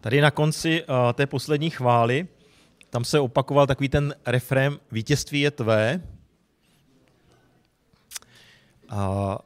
Tady 0.00 0.20
na 0.20 0.30
konci 0.30 0.84
uh, 0.84 1.12
té 1.12 1.26
poslední 1.26 1.70
chvály, 1.70 2.28
tam 2.90 3.04
se 3.04 3.20
opakoval 3.20 3.66
takový 3.66 3.88
ten 3.88 4.14
refrém 4.26 4.78
vítězství 4.92 5.40
je 5.40 5.50
tvé. 5.50 6.02
A 8.88 9.38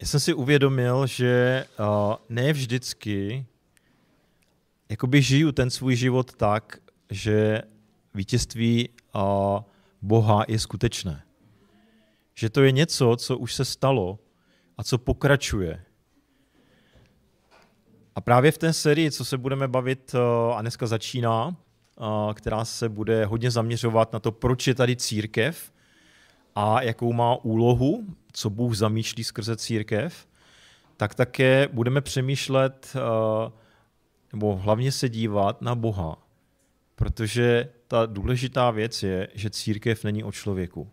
já 0.00 0.06
jsem 0.06 0.20
si 0.20 0.34
uvědomil, 0.34 1.06
že 1.06 1.64
uh, 1.78 2.14
ne 2.28 2.52
vždycky 2.52 3.46
jakoby 4.88 5.22
žiju 5.22 5.52
ten 5.52 5.70
svůj 5.70 5.96
život 5.96 6.34
tak, 6.34 6.78
že 7.10 7.62
vítězství 8.14 8.88
uh, 8.88 9.22
Boha 10.02 10.44
je 10.48 10.58
skutečné. 10.58 11.22
Že 12.34 12.50
to 12.50 12.62
je 12.62 12.72
něco, 12.72 13.16
co 13.16 13.38
už 13.38 13.54
se 13.54 13.64
stalo 13.64 14.18
a 14.78 14.84
co 14.84 14.98
pokračuje. 14.98 15.84
A 18.14 18.20
právě 18.20 18.52
v 18.52 18.58
té 18.58 18.72
sérii, 18.72 19.10
co 19.10 19.24
se 19.24 19.38
budeme 19.38 19.68
bavit, 19.68 20.14
uh, 20.14 20.56
a 20.56 20.60
dneska 20.60 20.86
začíná, 20.86 21.46
uh, 21.46 22.32
která 22.34 22.64
se 22.64 22.88
bude 22.88 23.24
hodně 23.26 23.50
zaměřovat 23.50 24.12
na 24.12 24.18
to, 24.18 24.32
proč 24.32 24.66
je 24.66 24.74
tady 24.74 24.96
církev 24.96 25.72
a 26.54 26.82
jakou 26.82 27.12
má 27.12 27.36
úlohu 27.36 28.04
co 28.32 28.50
Bůh 28.50 28.76
zamýšlí 28.76 29.24
skrze 29.24 29.56
církev, 29.56 30.26
tak 30.96 31.14
také 31.14 31.68
budeme 31.72 32.00
přemýšlet, 32.00 32.92
eh, 32.96 33.52
nebo 34.32 34.56
hlavně 34.56 34.92
se 34.92 35.08
dívat 35.08 35.62
na 35.62 35.74
Boha. 35.74 36.18
Protože 36.94 37.68
ta 37.88 38.06
důležitá 38.06 38.70
věc 38.70 39.02
je, 39.02 39.28
že 39.34 39.50
církev 39.50 40.04
není 40.04 40.24
o 40.24 40.32
člověku. 40.32 40.90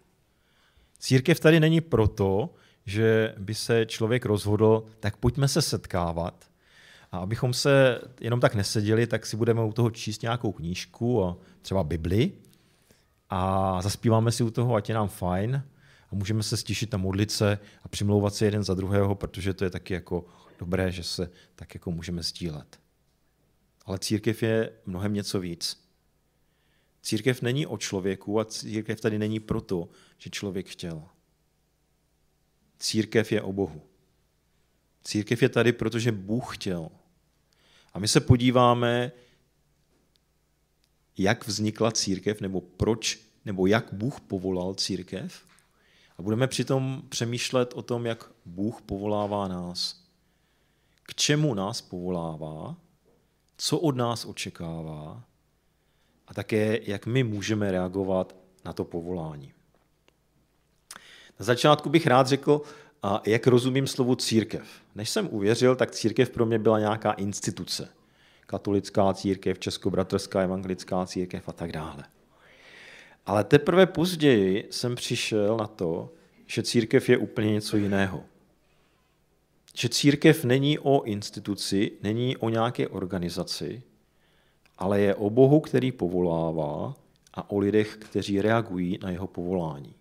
Církev 1.00 1.40
tady 1.40 1.60
není 1.60 1.82
proto, 1.82 2.50
že 2.86 3.36
by 3.38 3.56
se 3.56 3.86
člověk 3.86 4.26
rozhodl, 4.26 4.84
tak 5.00 5.18
pojďme 5.18 5.48
se 5.48 5.62
setkávat. 5.62 6.50
A 7.12 7.18
abychom 7.18 7.54
se 7.54 8.02
jenom 8.22 8.40
tak 8.40 8.56
neseděli, 8.56 9.08
tak 9.08 9.26
si 9.26 9.38
budeme 9.38 9.64
u 9.64 9.74
toho 9.74 9.92
číst 9.92 10.22
nějakou 10.22 10.52
knížku, 10.52 11.24
a 11.24 11.38
třeba 11.62 11.84
Bibli, 11.84 12.32
a 13.30 13.82
zaspíváme 13.82 14.32
si 14.32 14.44
u 14.44 14.52
toho, 14.52 14.76
ať 14.76 14.90
je 14.90 14.96
nám 14.96 15.08
fajn, 15.08 15.64
a 16.12 16.16
můžeme 16.16 16.44
se 16.44 16.58
stišit 16.58 16.94
a 16.94 16.98
modlit 16.98 17.32
se 17.32 17.60
a 17.84 17.88
přimlouvat 17.88 18.36
se 18.36 18.46
jeden 18.46 18.64
za 18.64 18.74
druhého, 18.74 19.16
protože 19.16 19.54
to 19.54 19.64
je 19.64 19.70
taky 19.70 19.94
jako 19.94 20.26
dobré, 20.60 20.92
že 20.92 21.04
se 21.04 21.30
tak 21.56 21.74
jako 21.74 21.92
můžeme 21.92 22.24
sdílet. 22.24 22.80
Ale 23.86 24.00
církev 24.00 24.44
je 24.44 24.72
mnohem 24.86 25.14
něco 25.14 25.40
víc. 25.40 25.90
Církev 27.02 27.42
není 27.42 27.68
o 27.68 27.78
člověku 27.78 28.40
a 28.40 28.46
církev 28.46 29.02
tady 29.02 29.20
není 29.20 29.40
proto, 29.40 29.90
že 30.18 30.30
člověk 30.30 30.70
chtěl. 30.70 31.04
Církev 32.80 33.32
je 33.32 33.42
o 33.42 33.54
Bohu. 33.54 33.82
Církev 35.04 35.42
je 35.42 35.50
tady, 35.50 35.74
protože 35.74 36.12
Bůh 36.12 36.58
chtěl. 36.58 36.90
A 37.94 38.00
my 38.00 38.08
se 38.08 38.20
podíváme, 38.20 39.12
jak 41.18 41.48
vznikla 41.48 41.92
církev, 41.92 42.42
nebo 42.42 42.62
proč, 42.62 43.20
nebo 43.46 43.68
jak 43.68 43.94
Bůh 43.94 44.22
povolal 44.22 44.74
církev. 44.74 45.44
A 46.18 46.22
budeme 46.22 46.48
přitom 46.48 47.04
přemýšlet 47.10 47.74
o 47.74 47.82
tom, 47.82 48.06
jak 48.06 48.32
Bůh 48.46 48.82
povolává 48.82 49.48
nás. 49.48 50.04
K 51.04 51.16
čemu 51.16 51.54
nás 51.54 51.82
povolává, 51.82 52.76
co 53.58 53.80
od 53.80 53.96
nás 53.96 54.26
očekává 54.26 55.24
a 56.28 56.34
také, 56.34 56.80
jak 56.84 57.06
my 57.06 57.24
můžeme 57.24 57.72
reagovat 57.72 58.36
na 58.66 58.74
to 58.74 58.86
povolání. 58.86 59.54
Na 61.40 61.46
začátku 61.46 61.90
bych 61.90 62.08
rád 62.08 62.28
řekl, 62.28 62.62
jak 63.26 63.48
rozumím 63.48 63.88
slovu 63.88 64.16
církev. 64.16 64.68
Než 65.00 65.10
jsem 65.10 65.30
uvěřil, 65.32 65.76
tak 65.76 65.92
církev 65.92 66.30
pro 66.30 66.46
mě 66.46 66.60
byla 66.60 66.80
nějaká 66.80 67.12
instituce. 67.12 67.90
Katolická 68.46 69.14
církev, 69.14 69.60
Českobratrská 69.60 70.42
evangelická 70.42 71.06
církev 71.06 71.50
a 71.50 71.52
tak 71.52 71.72
dále. 71.72 72.04
Ale 73.26 73.44
teprve 73.44 73.86
později 73.86 74.68
jsem 74.72 74.96
přišel 74.96 75.58
na 75.58 75.68
to, 75.68 76.10
že 76.48 76.64
církev 76.64 77.10
je 77.10 77.18
úplně 77.18 77.52
něco 77.52 77.78
jiného. 77.78 78.24
Že 79.76 79.90
církev 79.90 80.44
není 80.44 80.80
o 80.80 81.04
instituci, 81.04 81.92
není 82.04 82.38
o 82.38 82.50
nějaké 82.50 82.88
organizaci, 82.88 83.84
ale 84.78 85.02
je 85.02 85.16
o 85.16 85.30
Bohu, 85.30 85.60
který 85.60 85.92
povolává 85.92 86.96
a 87.34 87.52
o 87.52 87.60
lidech, 87.60 87.98
kteří 87.98 88.42
reagují 88.42 89.00
na 89.02 89.10
jeho 89.10 89.28
povolání. 89.28 89.99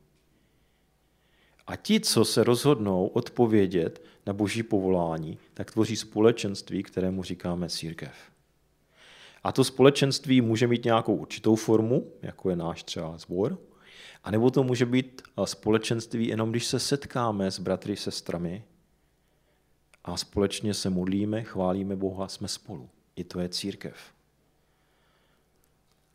A 1.68 1.76
ti, 1.76 2.00
co 2.00 2.24
se 2.24 2.44
rozhodnou 2.44 3.06
odpovědět 3.06 4.04
na 4.26 4.32
boží 4.32 4.62
povolání, 4.62 5.38
tak 5.54 5.70
tvoří 5.70 5.96
společenství, 5.96 6.82
kterému 6.82 7.22
říkáme 7.22 7.68
církev. 7.68 8.12
A 9.44 9.52
to 9.52 9.64
společenství 9.64 10.40
může 10.40 10.66
mít 10.66 10.84
nějakou 10.84 11.14
určitou 11.14 11.56
formu, 11.56 12.12
jako 12.22 12.50
je 12.50 12.56
náš 12.56 12.82
třeba 12.82 13.18
zbor, 13.18 13.58
a 14.24 14.30
nebo 14.30 14.50
to 14.50 14.64
může 14.64 14.86
být 14.86 15.22
společenství 15.44 16.28
jenom, 16.28 16.50
když 16.50 16.66
se 16.66 16.78
setkáme 16.78 17.50
s 17.50 17.58
bratry, 17.58 17.96
sestrami 17.96 18.64
a 20.04 20.16
společně 20.16 20.74
se 20.74 20.90
modlíme, 20.90 21.42
chválíme 21.42 21.96
Boha, 21.96 22.28
jsme 22.28 22.48
spolu. 22.48 22.88
I 23.16 23.24
to 23.24 23.40
je 23.40 23.48
církev. 23.48 23.96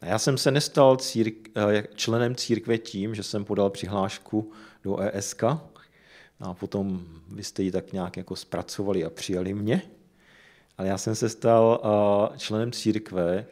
Já 0.03 0.19
jsem 0.19 0.37
se 0.37 0.51
nestal 0.51 0.97
círk, 0.97 1.49
eh, 1.55 1.83
členem 1.95 2.35
církve 2.35 2.77
tím, 2.77 3.15
že 3.15 3.23
jsem 3.23 3.45
podal 3.45 3.69
přihlášku 3.69 4.51
do 4.83 4.97
ESK 4.97 5.43
a 6.39 6.53
potom 6.53 7.05
vy 7.27 7.43
jste 7.43 7.63
ji 7.63 7.71
tak 7.71 7.93
nějak 7.93 8.17
jako 8.17 8.35
zpracovali 8.35 9.05
a 9.05 9.09
přijali 9.09 9.53
mě. 9.53 9.81
Ale 10.77 10.87
já 10.87 10.97
jsem 10.97 11.15
se 11.15 11.29
stal 11.29 11.81
eh, 11.83 12.37
členem 12.37 12.71
církve, 12.71 13.45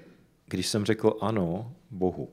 když 0.46 0.68
jsem 0.68 0.86
řekl 0.86 1.18
ano 1.22 1.74
Bohu. 1.92 2.30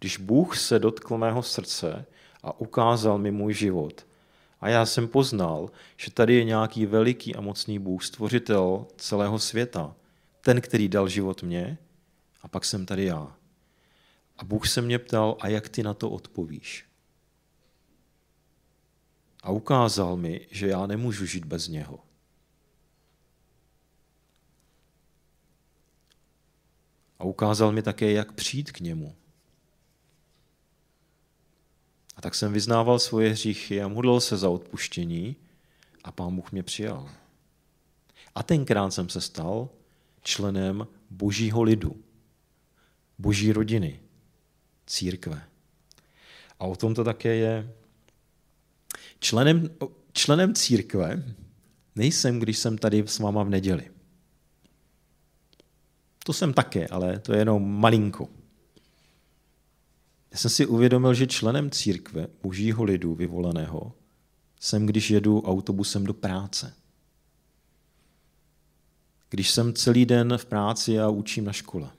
Když 0.00 0.18
Bůh 0.18 0.58
se 0.58 0.78
dotkl 0.78 1.18
mého 1.18 1.42
srdce 1.42 2.04
a 2.42 2.60
ukázal 2.60 3.18
mi 3.18 3.30
můj 3.30 3.54
život, 3.54 4.06
a 4.60 4.68
já 4.68 4.86
jsem 4.86 5.08
poznal, 5.08 5.70
že 5.96 6.10
tady 6.10 6.34
je 6.34 6.44
nějaký 6.44 6.86
veliký 6.86 7.34
a 7.34 7.40
mocný 7.40 7.78
Bůh, 7.78 8.04
stvořitel 8.04 8.86
celého 8.96 9.38
světa, 9.38 9.94
ten, 10.40 10.60
který 10.60 10.88
dal 10.88 11.08
život 11.08 11.42
mně, 11.42 11.78
a 12.46 12.48
pak 12.48 12.64
jsem 12.64 12.86
tady 12.86 13.04
já. 13.04 13.36
A 14.38 14.44
Bůh 14.44 14.68
se 14.68 14.82
mě 14.82 14.98
ptal, 14.98 15.36
a 15.40 15.48
jak 15.48 15.68
ty 15.68 15.82
na 15.82 15.94
to 15.94 16.10
odpovíš? 16.10 16.84
A 19.42 19.50
ukázal 19.50 20.16
mi, 20.16 20.46
že 20.50 20.66
já 20.66 20.86
nemůžu 20.86 21.26
žít 21.26 21.44
bez 21.44 21.68
něho. 21.68 22.04
A 27.18 27.24
ukázal 27.24 27.72
mi 27.72 27.82
také, 27.82 28.12
jak 28.12 28.32
přijít 28.32 28.72
k 28.72 28.80
němu. 28.80 29.16
A 32.16 32.20
tak 32.20 32.34
jsem 32.34 32.52
vyznával 32.52 32.98
svoje 32.98 33.30
hříchy 33.30 33.82
a 33.82 33.88
modlil 33.88 34.20
se 34.20 34.36
za 34.36 34.48
odpuštění 34.48 35.36
a 36.04 36.12
pán 36.12 36.36
Bůh 36.36 36.52
mě 36.52 36.62
přijal. 36.62 37.10
A 38.34 38.42
tenkrát 38.42 38.90
jsem 38.90 39.08
se 39.08 39.20
stal 39.20 39.68
členem 40.22 40.86
božího 41.10 41.62
lidu, 41.62 42.05
boží 43.18 43.52
rodiny, 43.52 44.00
církve. 44.86 45.42
A 46.58 46.64
o 46.64 46.76
tom 46.76 46.94
to 46.94 47.04
také 47.04 47.34
je. 47.34 47.72
Členem, 49.20 49.70
členem 50.12 50.54
církve 50.54 51.34
nejsem, 51.96 52.38
když 52.38 52.58
jsem 52.58 52.78
tady 52.78 53.02
s 53.06 53.18
váma 53.18 53.42
v 53.42 53.50
neděli. 53.50 53.90
To 56.24 56.32
jsem 56.32 56.52
také, 56.52 56.86
ale 56.86 57.18
to 57.18 57.32
je 57.32 57.38
jenom 57.38 57.80
malinko. 57.80 58.28
Já 60.30 60.38
jsem 60.38 60.50
si 60.50 60.66
uvědomil, 60.66 61.14
že 61.14 61.26
členem 61.26 61.70
církve 61.70 62.26
božího 62.42 62.84
lidu 62.84 63.14
vyvoleného 63.14 63.92
jsem, 64.60 64.86
když 64.86 65.10
jedu 65.10 65.42
autobusem 65.42 66.04
do 66.04 66.14
práce. 66.14 66.74
Když 69.30 69.50
jsem 69.50 69.74
celý 69.74 70.06
den 70.06 70.38
v 70.38 70.44
práci 70.44 71.00
a 71.00 71.08
učím 71.08 71.44
na 71.44 71.52
škole. 71.52 71.90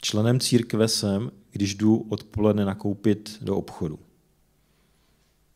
Členem 0.00 0.40
církve 0.40 0.88
jsem, 0.88 1.30
když 1.50 1.74
jdu 1.74 1.96
odpoledne 1.96 2.64
nakoupit 2.64 3.38
do 3.40 3.56
obchodu. 3.56 3.98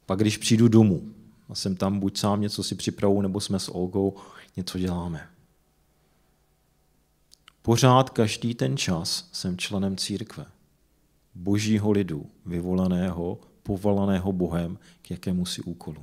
Pak 0.06 0.18
když 0.18 0.38
přijdu 0.38 0.68
domů 0.68 1.14
a 1.48 1.54
jsem 1.54 1.76
tam 1.76 2.00
buď 2.00 2.18
sám 2.18 2.40
něco 2.40 2.62
si 2.62 2.74
připravu, 2.74 3.22
nebo 3.22 3.40
jsme 3.40 3.58
s 3.58 3.68
Olgou 3.68 4.16
něco 4.56 4.78
děláme. 4.78 5.28
Pořád 7.62 8.10
každý 8.10 8.54
ten 8.54 8.76
čas 8.76 9.28
jsem 9.32 9.58
členem 9.58 9.96
církve 9.96 10.46
božího 11.34 11.90
lidu, 11.90 12.26
vyvolaného, 12.46 13.38
povolaného 13.62 14.32
Bohem 14.32 14.78
k 15.02 15.10
jakému 15.10 15.46
si 15.46 15.62
úkolu. 15.62 16.02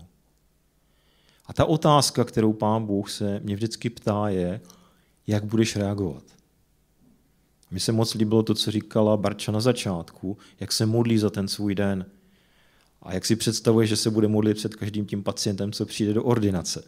A 1.46 1.54
ta 1.54 1.66
otázka, 1.66 2.24
kterou 2.24 2.54
pán 2.54 2.86
Bůh 2.86 3.12
se 3.12 3.40
mě 3.40 3.56
vždycky 3.56 3.90
ptá, 3.90 4.30
je, 4.30 4.62
jak 5.28 5.46
budeš 5.46 5.76
reagovat. 5.76 6.24
Mně 7.72 7.80
se 7.80 7.92
moc 7.92 8.14
líbilo 8.14 8.44
to, 8.44 8.54
co 8.54 8.72
říkala 8.72 9.18
Barča 9.18 9.52
na 9.52 9.60
začátku, 9.60 10.38
jak 10.60 10.72
se 10.72 10.86
modlí 10.86 11.18
za 11.18 11.30
ten 11.30 11.48
svůj 11.48 11.76
den. 11.76 12.06
A 13.02 13.14
jak 13.14 13.26
si 13.26 13.36
představuje, 13.36 13.88
že 13.88 13.96
se 13.96 14.10
bude 14.10 14.28
modlit 14.28 14.58
před 14.58 14.76
každým 14.76 15.06
tím 15.06 15.24
pacientem, 15.24 15.72
co 15.72 15.86
přijde 15.86 16.14
do 16.14 16.24
ordinace. 16.24 16.84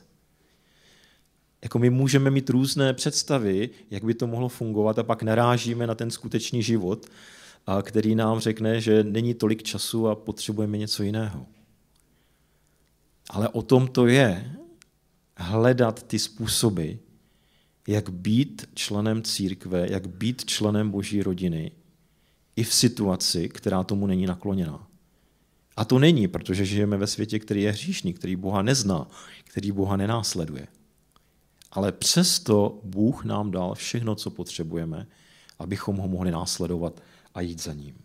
jako 1.64 1.80
my 1.80 1.90
můžeme 1.90 2.32
mít 2.32 2.50
různé 2.50 2.94
představy, 2.94 3.70
jak 3.92 4.04
by 4.04 4.14
to 4.14 4.28
mohlo 4.28 4.50
fungovat 4.50 5.00
a 5.00 5.04
pak 5.04 5.24
narážíme 5.24 5.88
na 5.88 5.96
ten 5.96 6.12
skutečný 6.12 6.64
život, 6.64 7.06
který 7.82 8.16
nám 8.16 8.40
řekne, 8.40 8.82
že 8.82 9.04
není 9.04 9.34
tolik 9.34 9.64
času 9.64 10.08
a 10.08 10.16
potřebujeme 10.16 10.78
něco 10.78 11.04
jiného. 11.04 11.46
Ale 13.30 13.50
o 13.50 13.62
tom 13.62 13.88
to 13.88 14.08
je 14.08 14.56
hledat 15.38 16.04
ty 16.04 16.20
způsoby, 16.20 16.92
jak 17.88 18.10
být 18.10 18.70
členem 18.74 19.24
církve, 19.24 19.88
jak 19.92 20.08
být 20.08 20.46
členem 20.46 20.92
boží 20.92 21.24
rodiny 21.24 21.72
i 22.56 22.64
v 22.64 22.74
situaci, 22.74 23.50
která 23.50 23.84
tomu 23.84 24.08
není 24.08 24.26
nakloněná. 24.26 24.88
A 25.76 25.86
to 25.86 26.00
není, 26.00 26.28
protože 26.28 26.66
žijeme 26.66 26.98
ve 26.98 27.08
světě, 27.08 27.40
který 27.40 27.62
je 27.62 27.72
hříšný, 27.72 28.14
který 28.14 28.36
Boha 28.36 28.62
nezná, 28.62 29.08
který 29.44 29.72
Boha 29.72 29.98
nenásleduje. 29.98 30.68
Ale 31.72 31.92
přesto 31.92 32.80
Bůh 32.84 33.26
nám 33.26 33.52
dal 33.52 33.76
všechno, 33.76 34.16
co 34.16 34.30
potřebujeme, 34.30 35.08
abychom 35.60 35.98
ho 35.98 36.08
mohli 36.08 36.32
následovat 36.32 37.02
a 37.34 37.42
jít 37.42 37.62
za 37.62 37.74
ním. 37.74 38.03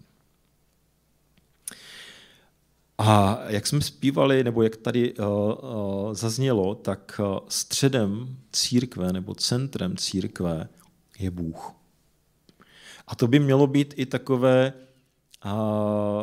A 2.99 3.39
jak 3.47 3.67
jsme 3.67 3.81
zpívali, 3.81 4.45
nebo 4.45 4.63
jak 4.63 4.77
tady 4.77 5.15
uh, 5.15 5.27
uh, 5.27 6.15
zaznělo, 6.15 6.75
tak 6.75 7.21
uh, 7.25 7.39
středem 7.49 8.37
církve 8.53 9.13
nebo 9.13 9.35
centrem 9.35 9.97
církve 9.97 10.69
je 11.19 11.31
Bůh. 11.31 11.73
A 13.07 13.15
to 13.15 13.27
by 13.27 13.39
mělo 13.39 13.67
být 13.67 13.95
i 13.97 14.07
takové 14.07 14.73
uh, 15.45 15.53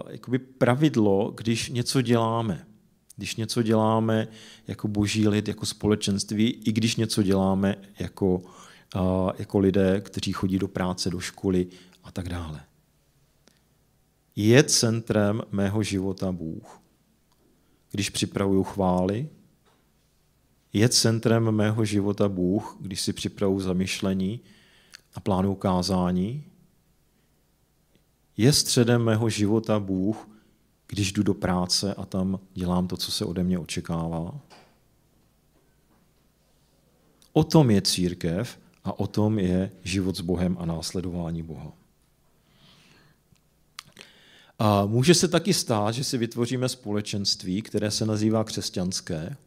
jakoby 0.09 0.39
pravidlo, 0.39 1.33
když 1.37 1.69
něco 1.69 2.01
děláme. 2.01 2.67
Když 3.15 3.35
něco 3.35 3.63
děláme 3.63 4.27
jako 4.67 4.87
boží 4.87 5.27
lid, 5.27 5.47
jako 5.47 5.65
společenství, 5.65 6.49
i 6.49 6.71
když 6.71 6.95
něco 6.95 7.23
děláme 7.23 7.75
jako, 7.99 8.41
uh, 8.95 9.31
jako 9.37 9.59
lidé, 9.59 10.01
kteří 10.01 10.33
chodí 10.33 10.59
do 10.59 10.67
práce, 10.67 11.09
do 11.09 11.19
školy 11.19 11.67
a 12.03 12.11
tak 12.11 12.29
dále 12.29 12.61
je 14.35 14.63
centrem 14.63 15.41
mého 15.51 15.83
života 15.83 16.31
Bůh. 16.31 16.81
Když 17.91 18.09
připravuju 18.09 18.63
chvály, 18.63 19.29
je 20.73 20.89
centrem 20.89 21.51
mého 21.51 21.85
života 21.85 22.29
Bůh, 22.29 22.77
když 22.79 23.01
si 23.01 23.13
připravuju 23.13 23.59
zamyšlení 23.59 24.39
a 25.13 25.19
plánu 25.19 25.55
kázání. 25.55 26.43
Je 28.37 28.53
středem 28.53 29.03
mého 29.03 29.29
života 29.29 29.79
Bůh, 29.79 30.29
když 30.87 31.11
jdu 31.11 31.23
do 31.23 31.33
práce 31.33 31.93
a 31.93 32.05
tam 32.05 32.39
dělám 32.53 32.87
to, 32.87 32.97
co 32.97 33.11
se 33.11 33.25
ode 33.25 33.43
mě 33.43 33.59
očekává. 33.59 34.39
O 37.33 37.43
tom 37.43 37.71
je 37.71 37.81
církev 37.81 38.59
a 38.83 38.99
o 38.99 39.07
tom 39.07 39.39
je 39.39 39.71
život 39.83 40.17
s 40.17 40.21
Bohem 40.21 40.57
a 40.59 40.65
následování 40.65 41.43
Boha. 41.43 41.84
A 44.59 44.85
může 44.85 45.13
se 45.13 45.27
taky 45.27 45.53
stát, 45.53 45.91
že 45.91 46.03
si 46.03 46.17
vytvoříme 46.17 46.69
společenství, 46.69 47.61
které 47.61 47.91
se 47.91 48.05
nazývá 48.05 48.43
křesťanské 48.43 49.37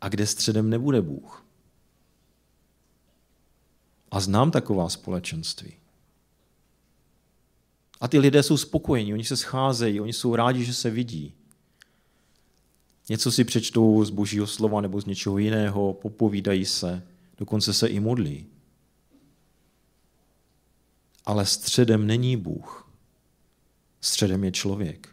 a 0.00 0.08
kde 0.08 0.26
středem 0.26 0.70
nebude 0.70 1.02
Bůh. 1.02 1.44
A 4.10 4.20
znám 4.20 4.50
taková 4.50 4.88
společenství. 4.88 5.72
A 8.00 8.08
ty 8.08 8.18
lidé 8.18 8.42
jsou 8.42 8.56
spokojení, 8.56 9.12
oni 9.12 9.24
se 9.24 9.36
scházejí, 9.36 10.00
oni 10.00 10.12
jsou 10.12 10.36
rádi, 10.36 10.64
že 10.64 10.74
se 10.74 10.90
vidí. 10.90 11.34
Něco 13.08 13.32
si 13.32 13.44
přečtou 13.44 14.04
z 14.04 14.10
božího 14.10 14.46
slova 14.46 14.80
nebo 14.80 15.00
z 15.00 15.06
něčeho 15.06 15.38
jiného, 15.38 15.92
popovídají 15.92 16.64
se, 16.64 17.02
dokonce 17.38 17.72
se 17.72 17.88
i 17.88 18.00
modlí. 18.00 18.46
Ale 21.24 21.46
středem 21.46 22.06
není 22.06 22.36
Bůh 22.36 22.83
středem 24.04 24.44
je 24.44 24.52
člověk. 24.52 25.08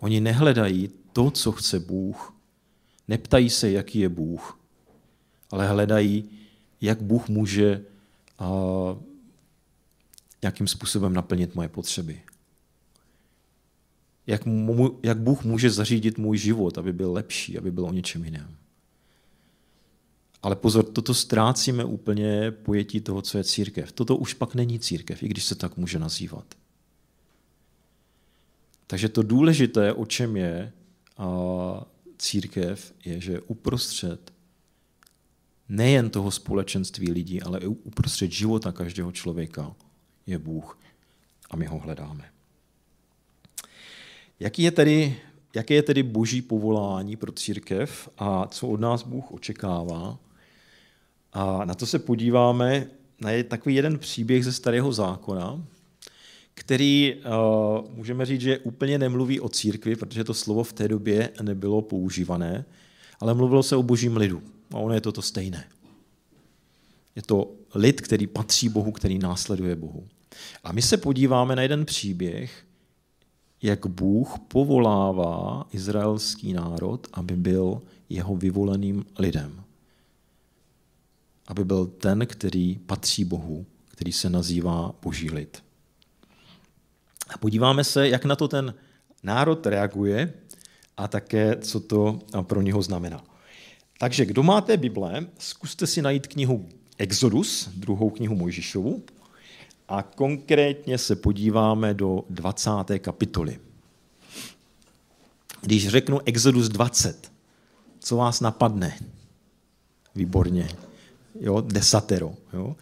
Oni 0.00 0.20
nehledají 0.20 0.90
to, 1.12 1.30
co 1.30 1.52
chce 1.52 1.80
Bůh, 1.80 2.34
neptají 3.08 3.50
se, 3.50 3.70
jaký 3.70 3.98
je 3.98 4.08
Bůh, 4.08 4.60
ale 5.50 5.68
hledají, 5.68 6.30
jak 6.80 7.02
Bůh 7.02 7.28
může 7.28 7.84
a, 8.38 8.50
nějakým 10.42 10.66
způsobem 10.66 11.12
naplnit 11.12 11.54
moje 11.54 11.68
potřeby. 11.68 12.22
Jak, 14.26 14.46
mu, 14.46 15.00
jak 15.02 15.20
Bůh 15.20 15.44
může 15.44 15.70
zařídit 15.70 16.18
můj 16.18 16.38
život, 16.38 16.78
aby 16.78 16.92
byl 16.92 17.12
lepší, 17.12 17.58
aby 17.58 17.70
byl 17.70 17.86
o 17.86 17.92
něčem 17.92 18.24
jiném. 18.24 18.56
Ale 20.42 20.56
pozor, 20.56 20.84
toto 20.84 21.14
ztrácíme 21.14 21.84
úplně 21.84 22.50
pojetí 22.50 23.00
toho, 23.00 23.22
co 23.22 23.38
je 23.38 23.44
církev. 23.44 23.92
Toto 23.92 24.16
už 24.16 24.34
pak 24.34 24.54
není 24.54 24.78
církev, 24.78 25.22
i 25.22 25.28
když 25.28 25.44
se 25.44 25.54
tak 25.54 25.76
může 25.76 25.98
nazývat. 25.98 26.61
Takže 28.92 29.08
to 29.08 29.22
důležité, 29.22 29.92
o 29.92 30.06
čem 30.06 30.36
je 30.36 30.72
a 31.18 31.26
církev, 32.18 32.94
je, 33.04 33.20
že 33.20 33.40
uprostřed 33.40 34.32
nejen 35.68 36.10
toho 36.10 36.30
společenství 36.30 37.12
lidí, 37.12 37.42
ale 37.42 37.58
i 37.58 37.66
uprostřed 37.66 38.32
života 38.32 38.72
každého 38.72 39.12
člověka 39.12 39.74
je 40.26 40.38
Bůh 40.38 40.78
a 41.50 41.56
my 41.56 41.66
ho 41.66 41.78
hledáme. 41.78 42.24
Jaký 44.40 44.62
je 44.62 44.70
tedy, 44.70 45.16
jaké 45.54 45.74
je 45.74 45.82
tedy 45.82 46.02
boží 46.02 46.42
povolání 46.42 47.16
pro 47.16 47.32
církev 47.32 48.08
a 48.18 48.46
co 48.46 48.68
od 48.68 48.80
nás 48.80 49.02
Bůh 49.02 49.32
očekává? 49.32 50.18
A 51.32 51.64
na 51.64 51.74
to 51.74 51.86
se 51.86 51.98
podíváme 51.98 52.86
na 53.20 53.30
takový 53.48 53.74
jeden 53.74 53.98
příběh 53.98 54.44
ze 54.44 54.52
Starého 54.52 54.92
zákona, 54.92 55.64
který 56.54 57.14
uh, 57.14 57.96
můžeme 57.96 58.26
říct, 58.26 58.40
že 58.40 58.58
úplně 58.58 58.98
nemluví 58.98 59.40
o 59.40 59.48
církvi, 59.48 59.96
protože 59.96 60.24
to 60.24 60.34
slovo 60.34 60.64
v 60.64 60.72
té 60.72 60.88
době 60.88 61.30
nebylo 61.42 61.82
používané, 61.82 62.64
ale 63.20 63.34
mluvilo 63.34 63.62
se 63.62 63.76
o 63.76 63.82
božím 63.82 64.16
lidu. 64.16 64.42
A 64.70 64.76
ono 64.76 64.94
je 64.94 65.00
to 65.00 65.12
to 65.12 65.22
stejné. 65.22 65.64
Je 67.16 67.22
to 67.22 67.50
lid, 67.74 68.00
který 68.00 68.26
patří 68.26 68.68
Bohu, 68.68 68.92
který 68.92 69.18
následuje 69.18 69.76
Bohu. 69.76 70.08
A 70.64 70.72
my 70.72 70.82
se 70.82 70.96
podíváme 70.96 71.56
na 71.56 71.62
jeden 71.62 71.84
příběh, 71.84 72.64
jak 73.62 73.86
Bůh 73.86 74.38
povolává 74.48 75.66
izraelský 75.72 76.52
národ, 76.52 77.06
aby 77.12 77.36
byl 77.36 77.82
jeho 78.08 78.36
vyvoleným 78.36 79.04
lidem. 79.18 79.64
Aby 81.46 81.64
byl 81.64 81.86
ten, 81.86 82.26
který 82.26 82.78
patří 82.78 83.24
Bohu, 83.24 83.66
který 83.88 84.12
se 84.12 84.30
nazývá 84.30 84.94
Boží 85.02 85.30
lid. 85.30 85.62
A 87.34 87.38
podíváme 87.38 87.84
se, 87.84 88.08
jak 88.08 88.24
na 88.24 88.36
to 88.36 88.48
ten 88.48 88.74
národ 89.22 89.66
reaguje 89.66 90.32
a 90.96 91.08
také, 91.08 91.56
co 91.56 91.80
to 91.80 92.18
pro 92.42 92.62
něho 92.62 92.82
znamená. 92.82 93.24
Takže 93.98 94.26
kdo 94.26 94.42
máte 94.42 94.76
Bible, 94.76 95.26
zkuste 95.38 95.86
si 95.86 96.02
najít 96.02 96.26
knihu 96.26 96.68
Exodus, 96.98 97.68
druhou 97.74 98.10
knihu 98.10 98.34
Mojžišovu, 98.34 99.02
a 99.88 100.02
konkrétně 100.02 100.98
se 100.98 101.16
podíváme 101.16 101.94
do 101.94 102.24
20. 102.30 102.70
kapitoly. 102.98 103.60
Když 105.60 105.88
řeknu 105.88 106.20
Exodus 106.24 106.68
20, 106.68 107.32
co 108.00 108.16
vás 108.16 108.40
napadne? 108.40 108.98
Výborně. 110.14 110.68
Jo, 111.40 111.60
desatero. 111.60 112.34
Jo? 112.52 112.76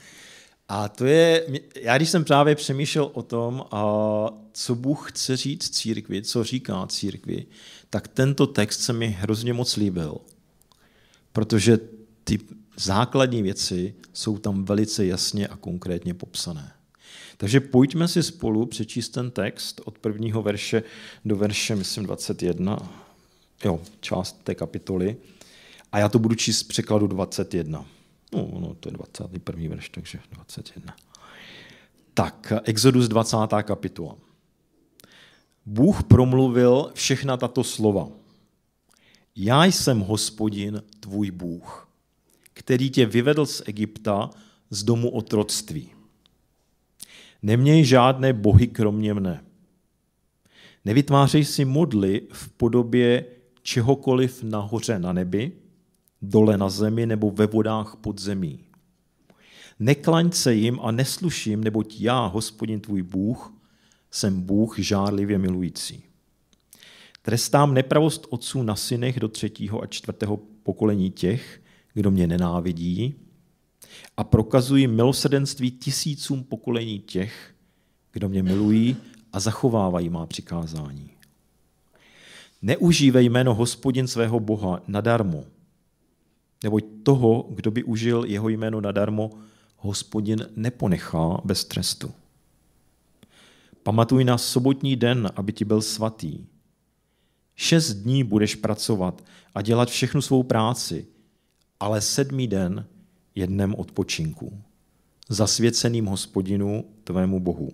A 0.73 0.89
to 0.89 1.07
je, 1.07 1.47
já 1.75 1.97
když 1.97 2.11
jsem 2.11 2.25
právě 2.25 2.55
přemýšlel 2.55 3.11
o 3.15 3.23
tom, 3.23 3.65
co 4.53 4.75
Bůh 4.75 5.11
chce 5.13 5.37
říct 5.37 5.71
církvi, 5.71 6.23
co 6.23 6.45
říká 6.45 6.87
církvi, 6.87 7.47
tak 7.91 8.09
tento 8.09 8.47
text 8.47 8.81
se 8.81 8.93
mi 8.93 9.07
hrozně 9.07 9.53
moc 9.53 9.77
líbil. 9.77 10.19
Protože 11.33 11.79
ty 12.25 12.39
základní 12.77 13.43
věci 13.43 13.95
jsou 14.13 14.39
tam 14.39 14.65
velice 14.65 15.07
jasně 15.07 15.49
a 15.49 15.57
konkrétně 15.57 16.15
popsané. 16.15 16.73
Takže 17.37 17.61
pojďme 17.61 18.09
si 18.09 18.23
spolu 18.23 18.67
přečíst 18.67 19.09
ten 19.09 19.31
text 19.31 19.81
od 19.85 19.99
prvního 19.99 20.43
verše 20.43 20.83
do 21.25 21.37
verše, 21.37 21.77
myslím, 21.77 22.05
21, 22.05 22.79
jo, 23.65 23.81
část 24.01 24.45
té 24.45 24.55
kapitoly. 24.55 25.17
A 25.93 25.99
já 25.99 26.09
to 26.09 26.19
budu 26.19 26.35
číst 26.35 26.59
z 26.59 26.63
překladu 26.63 27.07
21. 27.07 27.87
No, 28.33 28.49
no, 28.61 28.75
to 28.75 28.89
je 28.89 28.93
21. 28.93 29.69
verš, 29.69 29.89
takže 29.89 30.19
21. 30.31 30.95
Tak, 32.15 32.53
Exodus 32.65 33.09
20. 33.09 33.37
kapitola. 33.63 34.17
Bůh 35.67 36.03
promluvil 36.03 36.91
všechna 36.95 37.37
tato 37.37 37.65
slova. 37.65 38.09
Já 39.37 39.65
jsem 39.65 40.01
hospodin, 40.01 40.83
tvůj 41.01 41.31
Bůh, 41.31 41.89
který 42.53 42.91
tě 42.91 43.07
vyvedl 43.07 43.47
z 43.47 43.63
Egypta, 43.67 44.31
z 44.71 44.83
domu 44.83 45.11
otroctví. 45.11 45.91
Neměj 47.43 47.85
žádné 47.85 48.33
bohy 48.33 48.67
kromě 48.67 49.15
mne. 49.15 49.45
Nevytvářej 50.85 51.45
si 51.45 51.65
modly 51.65 52.23
v 52.33 52.49
podobě 52.49 53.25
čehokoliv 53.63 54.43
nahoře 54.43 54.99
na 54.99 55.13
nebi, 55.13 55.53
dole 56.23 56.59
na 56.59 56.69
zemi 56.69 57.07
nebo 57.07 57.31
ve 57.31 57.47
vodách 57.47 57.97
pod 58.01 58.21
zemí. 58.21 58.61
Neklaň 59.79 60.33
se 60.33 60.55
jim 60.55 60.81
a 60.83 60.91
nesluším, 60.91 61.65
neboť 61.65 62.01
já, 62.01 62.27
hospodin 62.27 62.81
tvůj 62.81 63.03
Bůh, 63.03 63.55
jsem 64.11 64.43
Bůh 64.43 64.79
žárlivě 64.79 65.39
milující. 65.39 66.03
Trestám 67.23 67.75
nepravost 67.75 68.27
otců 68.31 68.63
na 68.63 68.77
synech 68.77 69.21
do 69.21 69.29
třetího 69.29 69.83
a 69.83 69.87
čtvrtého 69.87 70.37
pokolení 70.63 71.11
těch, 71.11 71.61
kdo 71.95 72.11
mě 72.11 72.27
nenávidí, 72.27 73.15
a 74.17 74.25
prokazuji 74.25 74.87
milosrdenství 74.87 75.71
tisícům 75.71 76.45
pokolení 76.45 76.99
těch, 76.99 77.55
kdo 78.13 78.29
mě 78.29 78.43
milují 78.43 78.97
a 79.33 79.41
zachovávají 79.41 80.09
má 80.09 80.27
přikázání. 80.27 81.11
Neužívej 82.63 83.25
jméno 83.25 83.55
hospodin 83.55 84.07
svého 84.07 84.41
Boha 84.41 84.83
nadarmo, 84.87 85.45
neboť 86.65 86.85
toho, 87.03 87.47
kdo 87.51 87.71
by 87.71 87.85
užil 87.85 88.25
jeho 88.25 88.49
jméno 88.49 88.81
nadarmo, 88.81 89.31
hospodin 89.77 90.47
neponechá 90.57 91.41
bez 91.45 91.65
trestu. 91.65 92.11
Pamatuj 93.83 94.25
na 94.25 94.39
sobotní 94.39 94.97
den, 94.97 95.31
aby 95.37 95.53
ti 95.53 95.65
byl 95.65 95.83
svatý. 95.83 96.47
Šest 97.57 97.93
dní 97.93 98.25
budeš 98.25 98.55
pracovat 98.55 99.25
a 99.55 99.63
dělat 99.63 99.89
všechnu 99.89 100.23
svou 100.23 100.43
práci, 100.43 101.07
ale 101.81 102.01
sedmý 102.01 102.49
den 102.49 102.87
je 103.35 103.47
dnem 103.47 103.75
odpočinku, 103.75 104.63
zasvěceným 105.29 106.07
hospodinu 106.07 106.85
tvému 107.05 107.41
Bohu. 107.41 107.69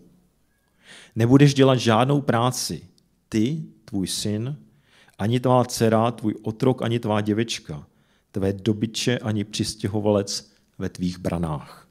Nebudeš 1.16 1.54
dělat 1.54 1.76
žádnou 1.76 2.20
práci, 2.20 2.82
ty, 3.28 3.62
tvůj 3.84 4.06
syn, 4.06 4.56
ani 5.18 5.40
tvá 5.40 5.64
dcera, 5.64 6.10
tvůj 6.10 6.34
otrok, 6.42 6.82
ani 6.82 6.98
tvá 6.98 7.20
děvečka, 7.20 7.86
tvé 8.36 8.52
dobyče, 8.52 9.18
ani 9.18 9.44
přistěhovalec 9.44 10.52
ve 10.78 10.88
tvých 10.88 11.18
branách. 11.18 11.88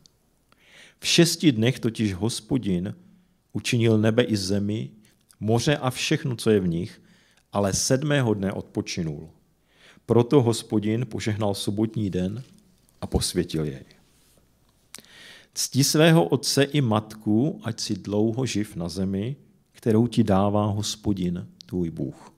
V 1.00 1.08
šesti 1.08 1.52
dnech 1.52 1.80
totiž 1.80 2.14
hospodin 2.14 2.96
učinil 3.54 3.98
nebe 3.98 4.24
i 4.24 4.38
zemi, 4.38 4.90
moře 5.40 5.78
a 5.78 5.90
všechno, 5.90 6.36
co 6.36 6.50
je 6.50 6.60
v 6.60 6.68
nich, 6.68 7.02
ale 7.52 7.74
sedmého 7.74 8.34
dne 8.34 8.52
odpočinul. 8.52 9.30
Proto 10.06 10.42
hospodin 10.42 11.06
požehnal 11.06 11.56
sobotní 11.56 12.10
den 12.10 12.44
a 13.02 13.08
posvětil 13.08 13.66
jej. 13.66 13.86
Cti 15.54 15.84
svého 15.84 16.26
otce 16.26 16.64
i 16.64 16.82
matku, 16.82 17.62
ať 17.64 17.80
si 17.80 17.96
dlouho 17.96 18.46
živ 18.46 18.76
na 18.76 18.90
zemi, 18.90 19.36
kterou 19.72 20.08
ti 20.08 20.24
dává 20.24 20.66
hospodin, 20.66 21.48
tvůj 21.66 21.90
Bůh. 21.90 22.34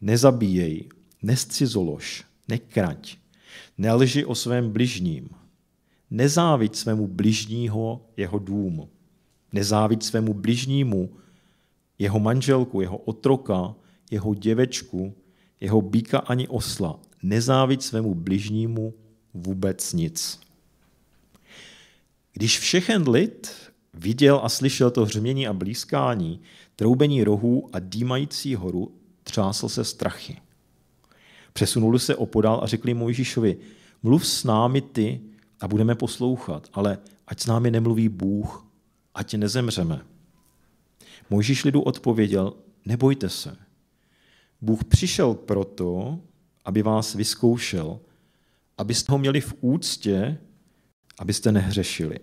Nezabíjej, 0.00 0.88
nescizolož, 1.22 2.31
nekrať, 2.52 3.16
nelži 3.78 4.24
o 4.24 4.34
svém 4.34 4.68
bližním, 4.68 5.28
nezáviď 6.10 6.76
svému 6.76 7.08
bližního 7.08 8.04
jeho 8.16 8.38
dům, 8.38 8.88
nezáviď 9.52 10.02
svému 10.02 10.34
bližnímu 10.34 11.10
jeho 11.98 12.20
manželku, 12.20 12.80
jeho 12.80 12.98
otroka, 13.08 13.74
jeho 14.10 14.34
děvečku, 14.34 15.14
jeho 15.60 15.80
býka 15.80 16.18
ani 16.18 16.48
osla, 16.48 17.00
nezáviď 17.22 17.82
svému 17.82 18.14
bližnímu 18.14 18.94
vůbec 19.34 19.92
nic. 19.92 20.40
Když 22.32 22.58
všechen 22.58 23.08
lid 23.08 23.48
viděl 23.94 24.40
a 24.42 24.48
slyšel 24.48 24.90
to 24.90 25.04
hřmění 25.04 25.46
a 25.48 25.52
blízkání, 25.52 26.40
troubení 26.76 27.24
rohů 27.24 27.68
a 27.72 27.78
dýmající 27.80 28.54
horu, 28.54 28.92
třásl 29.22 29.68
se 29.68 29.84
strachy. 29.84 30.51
Přesunuli 31.52 31.98
se 31.98 32.16
opodál 32.16 32.60
a 32.62 32.66
řekli 32.66 32.94
Mojžíšovi, 32.94 33.56
mluv 34.02 34.26
s 34.26 34.44
námi 34.44 34.80
ty 34.80 35.20
a 35.60 35.68
budeme 35.68 35.94
poslouchat, 35.94 36.68
ale 36.72 36.98
ať 37.26 37.40
s 37.40 37.46
námi 37.46 37.70
nemluví 37.70 38.08
Bůh, 38.08 38.66
ať 39.14 39.34
nezemřeme. 39.34 40.00
Mojžíš 41.30 41.64
lidu 41.64 41.80
odpověděl, 41.82 42.52
nebojte 42.84 43.28
se. 43.28 43.56
Bůh 44.60 44.84
přišel 44.84 45.34
proto, 45.34 46.18
aby 46.64 46.82
vás 46.82 47.14
vyzkoušel, 47.14 48.00
abyste 48.78 49.12
ho 49.12 49.18
měli 49.18 49.40
v 49.40 49.54
úctě, 49.60 50.38
abyste 51.18 51.52
nehřešili. 51.52 52.18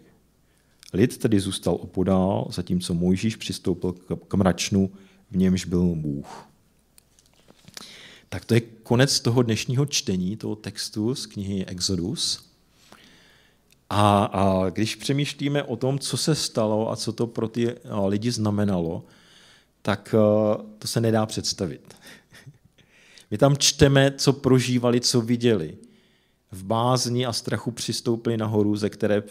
Lid 0.93 1.17
tedy 1.17 1.39
zůstal 1.39 1.77
opodál, 1.81 2.47
zatímco 2.51 2.93
Mojžíš 2.93 3.35
přistoupil 3.35 3.93
k 4.27 4.33
mračnu, 4.33 4.91
v 5.31 5.37
němž 5.37 5.65
byl 5.65 5.95
Bůh. 5.95 6.48
Tak 8.29 8.45
to 8.45 8.53
je 8.53 8.61
konec 8.61 9.19
toho 9.19 9.41
dnešního 9.41 9.85
čtení, 9.85 10.37
toho 10.37 10.55
textu 10.55 11.15
z 11.15 11.25
knihy 11.25 11.65
Exodus. 11.65 12.49
A, 13.89 14.23
a 14.23 14.69
když 14.69 14.95
přemýšlíme 14.95 15.63
o 15.63 15.75
tom, 15.75 15.99
co 15.99 16.17
se 16.17 16.35
stalo 16.35 16.91
a 16.91 16.95
co 16.95 17.13
to 17.13 17.27
pro 17.27 17.47
ty 17.47 17.75
lidi 18.05 18.31
znamenalo, 18.31 19.03
tak 19.81 20.15
to 20.79 20.87
se 20.87 21.01
nedá 21.01 21.25
představit. 21.25 21.95
My 23.31 23.37
tam 23.37 23.57
čteme, 23.57 24.11
co 24.11 24.33
prožívali, 24.33 25.01
co 25.01 25.21
viděli 25.21 25.77
v 26.51 26.63
bázni 26.63 27.25
a 27.25 27.33
strachu 27.33 27.71
přistoupili 27.71 28.37
nahoru, 28.37 28.75
ze 28.75 28.89
které, 28.89 29.23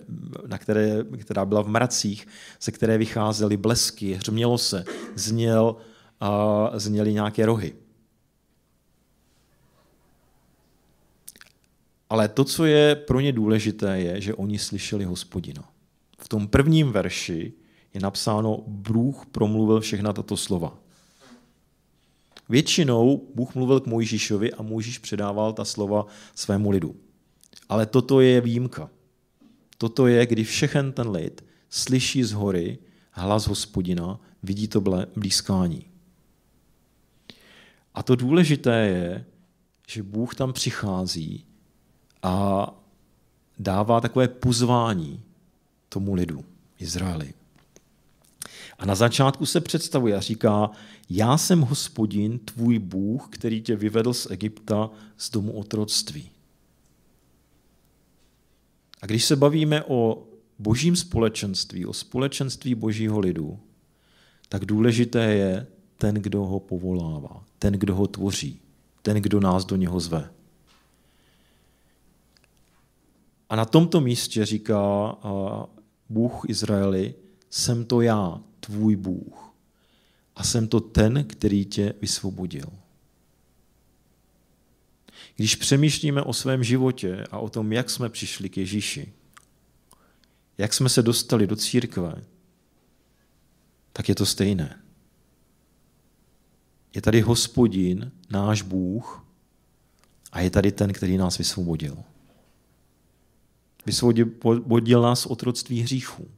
na 0.47 0.59
které, 0.59 1.05
která 1.21 1.45
byla 1.45 1.62
v 1.62 1.69
mracích, 1.69 2.28
ze 2.61 2.73
které 2.73 2.99
vycházely 2.99 3.57
blesky, 3.57 4.14
hřmělo 4.14 4.59
se, 4.59 4.85
zněl, 5.14 5.76
a 6.21 6.71
zněly 6.75 7.12
nějaké 7.12 7.47
rohy. 7.47 7.75
Ale 12.11 12.29
to, 12.29 12.45
co 12.45 12.65
je 12.65 12.97
pro 12.97 13.21
ně 13.21 13.33
důležité, 13.33 14.00
je, 14.00 14.21
že 14.21 14.35
oni 14.35 14.59
slyšeli 14.59 15.05
hospodina. 15.05 15.69
V 16.19 16.29
tom 16.29 16.49
prvním 16.49 16.93
verši 16.93 17.53
je 17.95 18.00
napsáno, 18.00 18.65
Bůh 18.67 19.27
promluvil 19.27 19.81
všechna 19.81 20.12
tato 20.12 20.37
slova. 20.37 20.79
Většinou 22.49 23.29
Bůh 23.35 23.55
mluvil 23.55 23.81
k 23.81 23.87
Mojžíšovi 23.87 24.53
a 24.53 24.62
Mojžíš 24.62 24.99
předával 24.99 25.53
ta 25.53 25.65
slova 25.65 26.07
svému 26.35 26.71
lidu. 26.71 26.97
Ale 27.69 27.87
toto 27.87 28.21
je 28.21 28.41
výjimka. 28.41 28.91
Toto 29.79 30.07
je, 30.07 30.27
kdy 30.27 30.45
všechen 30.45 30.93
ten 30.93 31.11
lid 31.11 31.45
slyší 31.71 32.25
z 32.25 32.33
hory 32.33 32.79
hlas 33.11 33.47
hospodina, 33.47 34.21
vidí 34.43 34.69
to 34.69 34.83
blízkání. 35.17 35.85
A 37.95 38.03
to 38.03 38.17
důležité 38.17 38.87
je, 38.87 39.25
že 39.88 40.03
Bůh 40.03 40.35
tam 40.35 40.53
přichází 40.53 41.48
a 42.23 42.69
dává 43.59 44.01
takové 44.01 44.29
pozvání 44.29 45.23
tomu 45.89 46.15
lidu, 46.15 46.45
Izraeli. 46.79 47.35
A 48.79 48.87
na 48.87 48.95
začátku 48.95 49.47
se 49.47 49.61
představuje 49.61 50.17
a 50.17 50.21
říká, 50.21 50.71
já 51.11 51.39
jsem 51.39 51.61
hospodin, 51.61 52.39
tvůj 52.39 52.79
Bůh, 52.79 53.29
který 53.31 53.63
tě 53.63 53.77
vyvedl 53.77 54.15
z 54.15 54.31
Egypta 54.31 54.91
z 55.17 55.31
domu 55.31 55.53
otroctví. 55.53 56.31
A 59.03 59.07
když 59.07 59.25
se 59.25 59.37
bavíme 59.37 59.85
o 59.85 60.27
božím 60.59 60.97
společenství, 60.97 61.87
o 61.87 61.93
společenství 61.93 62.75
božího 62.75 63.19
lidu, 63.19 63.59
tak 64.49 64.65
důležité 64.65 65.25
je 65.25 65.67
ten, 65.99 66.15
kdo 66.15 66.45
ho 66.45 66.61
povolává, 66.61 67.45
ten, 67.59 67.75
kdo 67.75 67.95
ho 67.95 68.07
tvoří, 68.07 68.61
ten, 69.03 69.17
kdo 69.17 69.41
nás 69.41 69.65
do 69.65 69.77
něho 69.77 70.01
zve. 70.01 70.31
A 73.49 73.57
na 73.57 73.64
tomto 73.64 74.00
místě 74.00 74.45
říká 74.45 75.17
Bůh 76.09 76.43
Izraeli, 76.49 77.14
jsem 77.50 77.85
to 77.85 78.00
já, 78.00 78.40
tvůj 78.61 78.97
Bůh. 78.97 79.55
A 80.37 80.45
jsem 80.45 80.69
to 80.69 80.81
ten, 80.81 81.25
který 81.25 81.64
tě 81.64 81.95
vysvobodil. 82.00 82.67
Když 85.37 85.57
přemýšlíme 85.57 86.23
o 86.23 86.33
svém 86.33 86.64
životě 86.64 87.25
a 87.31 87.38
o 87.38 87.49
tom, 87.49 87.73
jak 87.73 87.90
jsme 87.90 88.09
přišli 88.09 88.49
k 88.49 88.57
Ježíši, 88.57 89.12
jak 90.59 90.75
jsme 90.75 90.88
se 90.88 91.02
dostali 91.02 91.47
do 91.47 91.57
církve, 91.57 92.25
tak 93.93 94.09
je 94.09 94.14
to 94.14 94.26
stejné. 94.26 94.83
Je 96.95 97.02
tady 97.02 97.21
hospodin, 97.21 98.12
náš 98.31 98.62
Bůh, 98.62 99.25
a 100.33 100.40
je 100.40 100.50
tady 100.50 100.73
ten, 100.73 100.93
který 100.93 101.17
nás 101.17 101.38
vysvobodil. 101.38 101.97
Vysvobodil 103.88 105.02
nás 105.02 105.21
z 105.21 105.26
otroctví 105.26 105.80
hříchů. 105.80 106.28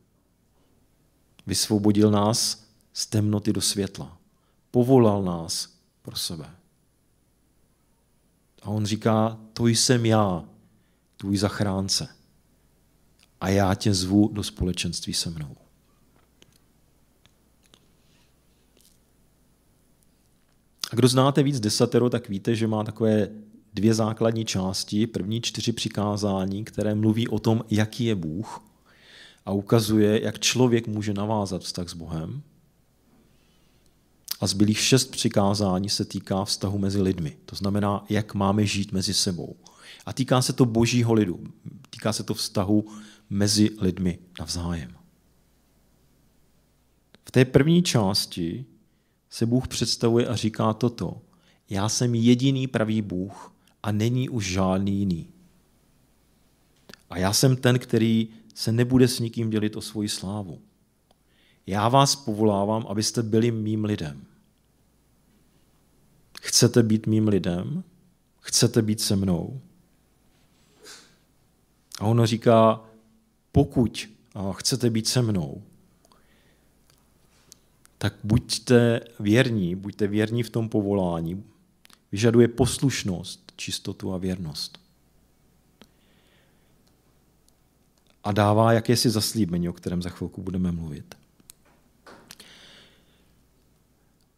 Vysvobodil 1.47 2.11
nás 2.11 2.67
z 2.93 3.07
temnoty 3.07 3.53
do 3.53 3.61
světla. 3.61 4.19
Povolal 4.71 5.23
nás 5.23 5.69
pro 6.03 6.17
sebe. 6.17 6.51
A 8.63 8.69
on 8.69 8.87
říká, 8.87 9.41
to 9.53 9.67
jsem 9.67 10.07
já, 10.07 10.45
tvůj 11.17 11.37
zachránce. 11.37 12.09
A 13.41 13.49
já 13.49 13.75
tě 13.75 13.95
zvu 13.95 14.29
do 14.33 14.43
společenství 14.43 15.15
se 15.15 15.31
mnou. 15.31 15.57
A 20.91 20.95
kdo 20.95 21.09
znáte 21.09 21.43
víc 21.43 21.61
desatero, 21.61 22.11
tak 22.11 22.29
víte, 22.29 22.57
že 22.57 22.67
má 22.67 22.85
takové 22.85 23.29
dvě 23.75 23.95
základní 23.95 24.45
části, 24.45 25.07
první 25.07 25.41
čtyři 25.41 25.73
přikázání, 25.73 26.65
které 26.65 26.95
mluví 26.95 27.29
o 27.29 27.39
tom, 27.39 27.65
jaký 27.71 28.05
je 28.05 28.15
Bůh 28.15 28.63
a 29.47 29.53
ukazuje, 29.53 30.25
jak 30.25 30.39
člověk 30.39 30.87
může 30.87 31.15
navázat 31.15 31.63
vztah 31.63 31.89
s 31.89 31.95
Bohem. 31.95 32.43
A 34.41 34.47
zbylých 34.47 34.79
šest 34.79 35.11
přikázání 35.11 35.89
se 35.89 36.05
týká 36.05 36.45
vztahu 36.45 36.79
mezi 36.79 37.03
lidmi. 37.03 37.37
To 37.47 37.57
znamená, 37.57 38.05
jak 38.09 38.35
máme 38.35 38.67
žít 38.67 38.93
mezi 38.93 39.15
sebou. 39.15 39.57
A 40.07 40.13
týká 40.13 40.43
se 40.43 40.53
to 40.53 40.65
božího 40.65 41.13
lidu. 41.13 41.45
Týká 41.91 42.13
se 42.13 42.23
to 42.23 42.35
vztahu 42.35 42.87
mezi 43.31 43.71
lidmi 43.81 44.19
navzájem. 44.41 44.93
V 47.25 47.31
té 47.31 47.45
první 47.45 47.83
části 47.83 48.65
se 49.31 49.47
Bůh 49.47 49.69
představuje 49.69 50.27
a 50.27 50.37
říká 50.37 50.73
toto. 50.73 51.21
Já 51.71 51.89
jsem 51.89 52.15
jediný 52.15 52.67
pravý 52.67 53.03
Bůh 53.03 53.53
a 53.83 53.93
není 53.93 54.29
už 54.29 54.47
žádný 54.47 54.99
jiný. 54.99 55.29
A 57.11 57.19
já 57.19 57.33
jsem 57.33 57.57
ten, 57.57 57.79
který 57.79 58.29
se 58.55 58.73
nebude 58.73 59.09
s 59.09 59.19
nikým 59.19 59.51
dělit 59.51 59.77
o 59.77 59.81
svoji 59.81 60.09
slávu. 60.09 60.61
Já 61.67 61.89
vás 61.89 62.17
povolávám, 62.17 62.87
abyste 62.87 63.23
byli 63.23 63.51
mým 63.51 63.85
lidem. 63.85 64.25
Chcete 66.41 66.83
být 66.83 67.07
mým 67.07 67.29
lidem? 67.29 67.85
Chcete 68.41 68.83
být 68.83 69.01
se 69.01 69.17
mnou? 69.17 69.61
A 71.99 72.05
ono 72.05 72.27
říká, 72.27 72.85
pokud 73.53 74.09
chcete 74.53 74.91
být 74.91 75.09
se 75.09 75.23
mnou, 75.23 75.63
tak 77.99 78.15
buďte 78.25 79.01
věrní, 79.21 79.77
buďte 79.77 80.07
věrní 80.07 80.43
v 80.43 80.51
tom 80.51 80.69
povolání. 80.69 81.45
Vyžaduje 82.13 82.49
poslušnost, 82.49 83.50
čistotu 83.61 84.13
a 84.15 84.19
věrnost. 84.19 84.79
A 88.25 88.33
dává 88.33 88.73
jakési 88.73 89.11
zaslíbení, 89.11 89.69
o 89.69 89.73
kterém 89.73 90.03
za 90.03 90.11
chvilku 90.11 90.43
budeme 90.43 90.73
mluvit. 90.73 91.15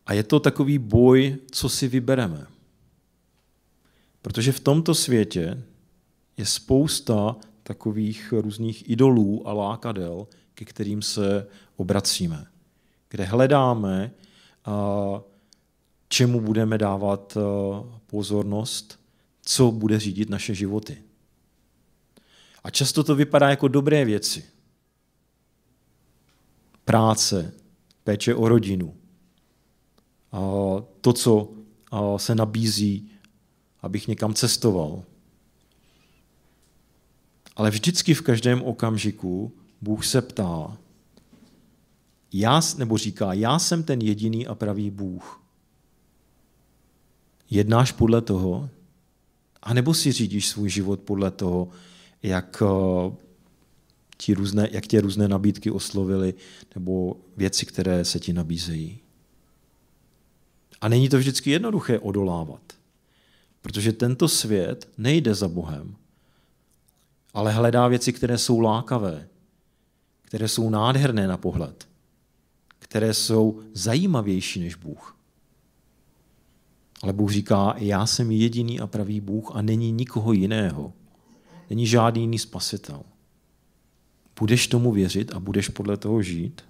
A 0.07 0.13
je 0.13 0.23
to 0.23 0.41
takový 0.41 0.79
boj, 0.79 1.37
co 1.51 1.69
si 1.69 1.89
vybereme. 1.89 2.47
Protože 4.23 4.53
v 4.53 4.61
tomto 4.61 4.95
světě 4.95 5.63
je 6.37 6.47
spousta 6.47 7.37
takových 7.63 8.33
různých 8.33 8.91
idolů 8.91 9.49
a 9.49 9.53
lákadel, 9.53 10.27
ke 10.55 10.65
kterým 10.65 11.03
se 11.03 11.47
obracíme 11.77 12.53
kde 13.13 13.25
hledáme, 13.25 14.11
čemu 16.09 16.41
budeme 16.41 16.79
dávat 16.79 17.39
pozornost, 18.07 18.99
co 19.43 19.71
bude 19.71 19.99
řídit 20.01 20.31
naše 20.31 20.55
životy. 20.55 21.03
A 22.65 22.71
často 22.71 23.05
to 23.05 23.15
vypadá 23.15 23.51
jako 23.51 23.69
dobré 23.69 24.05
věci. 24.05 24.45
Práce, 26.85 27.55
péče 28.05 28.35
o 28.35 28.49
rodinu, 28.49 28.97
to, 31.01 31.13
co 31.13 31.53
se 32.17 32.35
nabízí, 32.35 33.11
abych 33.83 34.09
někam 34.09 34.35
cestoval. 34.35 35.05
Ale 37.57 37.71
vždycky 37.71 38.15
v 38.15 38.23
každém 38.23 38.63
okamžiku 38.63 39.53
Bůh 39.81 40.07
se 40.07 40.23
ptá, 40.23 40.79
já, 42.33 42.61
nebo 42.79 42.99
říká, 42.99 43.33
já 43.33 43.59
jsem 43.59 43.83
ten 43.83 44.01
jediný 44.01 44.47
a 44.47 44.55
pravý 44.55 44.91
Bůh. 44.91 45.43
Jednáš 47.51 47.93
podle 47.93 48.23
toho, 48.23 48.71
a 49.63 49.75
nebo 49.75 49.95
si 49.95 50.13
řídíš 50.13 50.49
svůj 50.49 50.71
život 50.71 51.01
podle 51.01 51.31
toho, 51.31 51.69
jak, 52.23 52.63
eh, 52.67 53.17
ti 54.17 54.35
různé, 54.35 54.69
jak 54.73 54.87
tě 54.87 55.01
různé 55.01 55.29
nabídky 55.29 55.71
oslovily, 55.71 56.35
nebo 56.75 57.17
věci, 57.37 57.67
které 57.67 58.05
se 58.05 58.21
ti 58.21 58.33
nabízejí. 58.33 58.99
A 60.81 60.89
není 60.89 61.09
to 61.09 61.19
vždycky 61.19 61.51
jednoduché 61.51 61.99
odolávat, 61.99 62.63
protože 63.63 63.93
tento 63.93 64.29
svět 64.29 64.89
nejde 64.99 65.35
za 65.35 65.49
Bohem, 65.49 65.97
ale 67.35 67.53
hledá 67.53 67.89
věci, 67.89 68.13
které 68.13 68.39
jsou 68.39 68.61
lákavé, 68.61 69.29
které 70.23 70.49
jsou 70.49 70.71
nádherné 70.71 71.27
na 71.29 71.37
pohled 71.37 71.93
které 72.93 73.15
jsou 73.15 73.63
zajímavější 73.73 74.61
než 74.61 74.75
Bůh. 74.75 75.17
Ale 77.03 77.13
Bůh 77.13 77.33
říká, 77.33 77.75
já 77.79 78.07
jsem 78.07 78.31
jediný 78.31 78.81
a 78.81 78.87
pravý 78.87 79.21
Bůh 79.21 79.51
a 79.55 79.63
není 79.63 79.93
nikoho 79.93 80.33
jiného. 80.33 80.93
Není 81.71 81.87
žádný 81.87 82.21
jiný 82.21 82.39
spasitel. 82.39 83.03
Budeš 84.41 84.67
tomu 84.67 84.93
věřit 84.93 85.35
a 85.35 85.41
budeš 85.41 85.69
podle 85.69 85.97
toho 85.97 86.23
žít? 86.23 86.65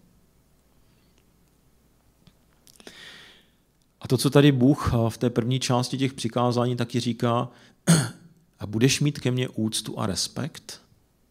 A 4.01 4.09
to, 4.09 4.18
co 4.18 4.31
tady 4.31 4.53
Bůh 4.53 4.92
v 5.09 5.18
té 5.18 5.31
první 5.31 5.61
části 5.61 5.99
těch 5.99 6.12
přikázání 6.12 6.77
taky 6.77 7.01
říká, 7.01 7.49
a 8.59 8.66
budeš 8.66 9.01
mít 9.01 9.21
ke 9.21 9.31
mně 9.31 9.49
úctu 9.49 9.99
a 9.99 10.07
respekt? 10.07 10.81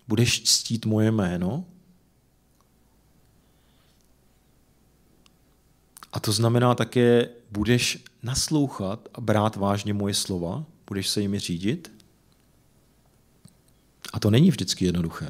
Budeš 0.07 0.43
ctít 0.43 0.85
moje 0.85 1.11
jméno? 1.11 1.65
A 6.13 6.19
to 6.19 6.31
znamená 6.31 6.75
také, 6.75 7.29
budeš 7.51 8.03
naslouchat 8.23 9.09
a 9.13 9.21
brát 9.21 9.55
vážně 9.55 9.93
moje 9.93 10.13
slova, 10.13 10.65
budeš 10.87 11.09
se 11.09 11.21
jimi 11.21 11.39
řídit. 11.39 11.91
A 14.13 14.19
to 14.19 14.29
není 14.29 14.49
vždycky 14.49 14.85
jednoduché, 14.85 15.29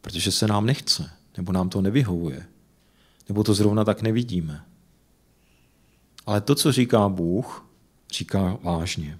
protože 0.00 0.32
se 0.32 0.46
nám 0.46 0.66
nechce, 0.66 1.10
nebo 1.36 1.52
nám 1.52 1.68
to 1.68 1.80
nevyhovuje, 1.80 2.46
nebo 3.28 3.44
to 3.44 3.54
zrovna 3.54 3.84
tak 3.84 4.02
nevidíme. 4.02 4.64
Ale 6.26 6.40
to, 6.40 6.54
co 6.54 6.72
říká 6.72 7.08
Bůh, 7.08 7.66
říká 8.12 8.58
vážně. 8.62 9.18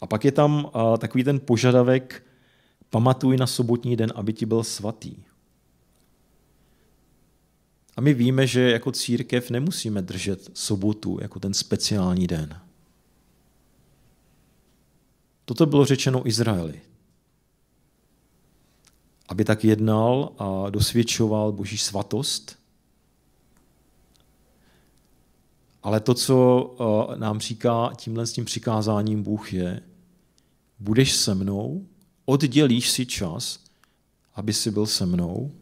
A 0.00 0.06
pak 0.06 0.24
je 0.24 0.32
tam 0.32 0.70
takový 0.98 1.24
ten 1.24 1.40
požadavek, 1.40 2.26
pamatuj 2.90 3.36
na 3.36 3.46
sobotní 3.46 3.96
den, 3.96 4.12
aby 4.14 4.32
ti 4.32 4.46
byl 4.46 4.64
svatý. 4.64 5.16
A 7.96 8.00
my 8.00 8.14
víme, 8.14 8.46
že 8.46 8.70
jako 8.70 8.92
církev 8.92 9.50
nemusíme 9.50 10.02
držet 10.02 10.50
sobotu 10.54 11.18
jako 11.22 11.40
ten 11.40 11.54
speciální 11.54 12.26
den. 12.26 12.60
Toto 15.44 15.66
bylo 15.66 15.84
řečeno 15.84 16.28
Izraeli. 16.28 16.80
Aby 19.28 19.44
tak 19.44 19.64
jednal 19.64 20.32
a 20.38 20.70
dosvědčoval 20.70 21.52
boží 21.52 21.78
svatost. 21.78 22.58
Ale 25.82 26.00
to, 26.00 26.14
co 26.14 26.76
eh, 27.12 27.16
nám 27.18 27.40
říká 27.40 27.92
tímhle 27.96 28.26
s 28.26 28.32
tím 28.32 28.44
přikázáním 28.44 29.22
Bůh 29.22 29.52
je, 29.52 29.82
budeš 30.78 31.12
se 31.12 31.34
mnou, 31.34 31.86
oddělíš 32.24 32.90
si 32.90 33.06
čas, 33.06 33.60
aby 34.34 34.52
si 34.52 34.70
byl 34.70 34.86
se 34.86 35.06
mnou, 35.06 35.52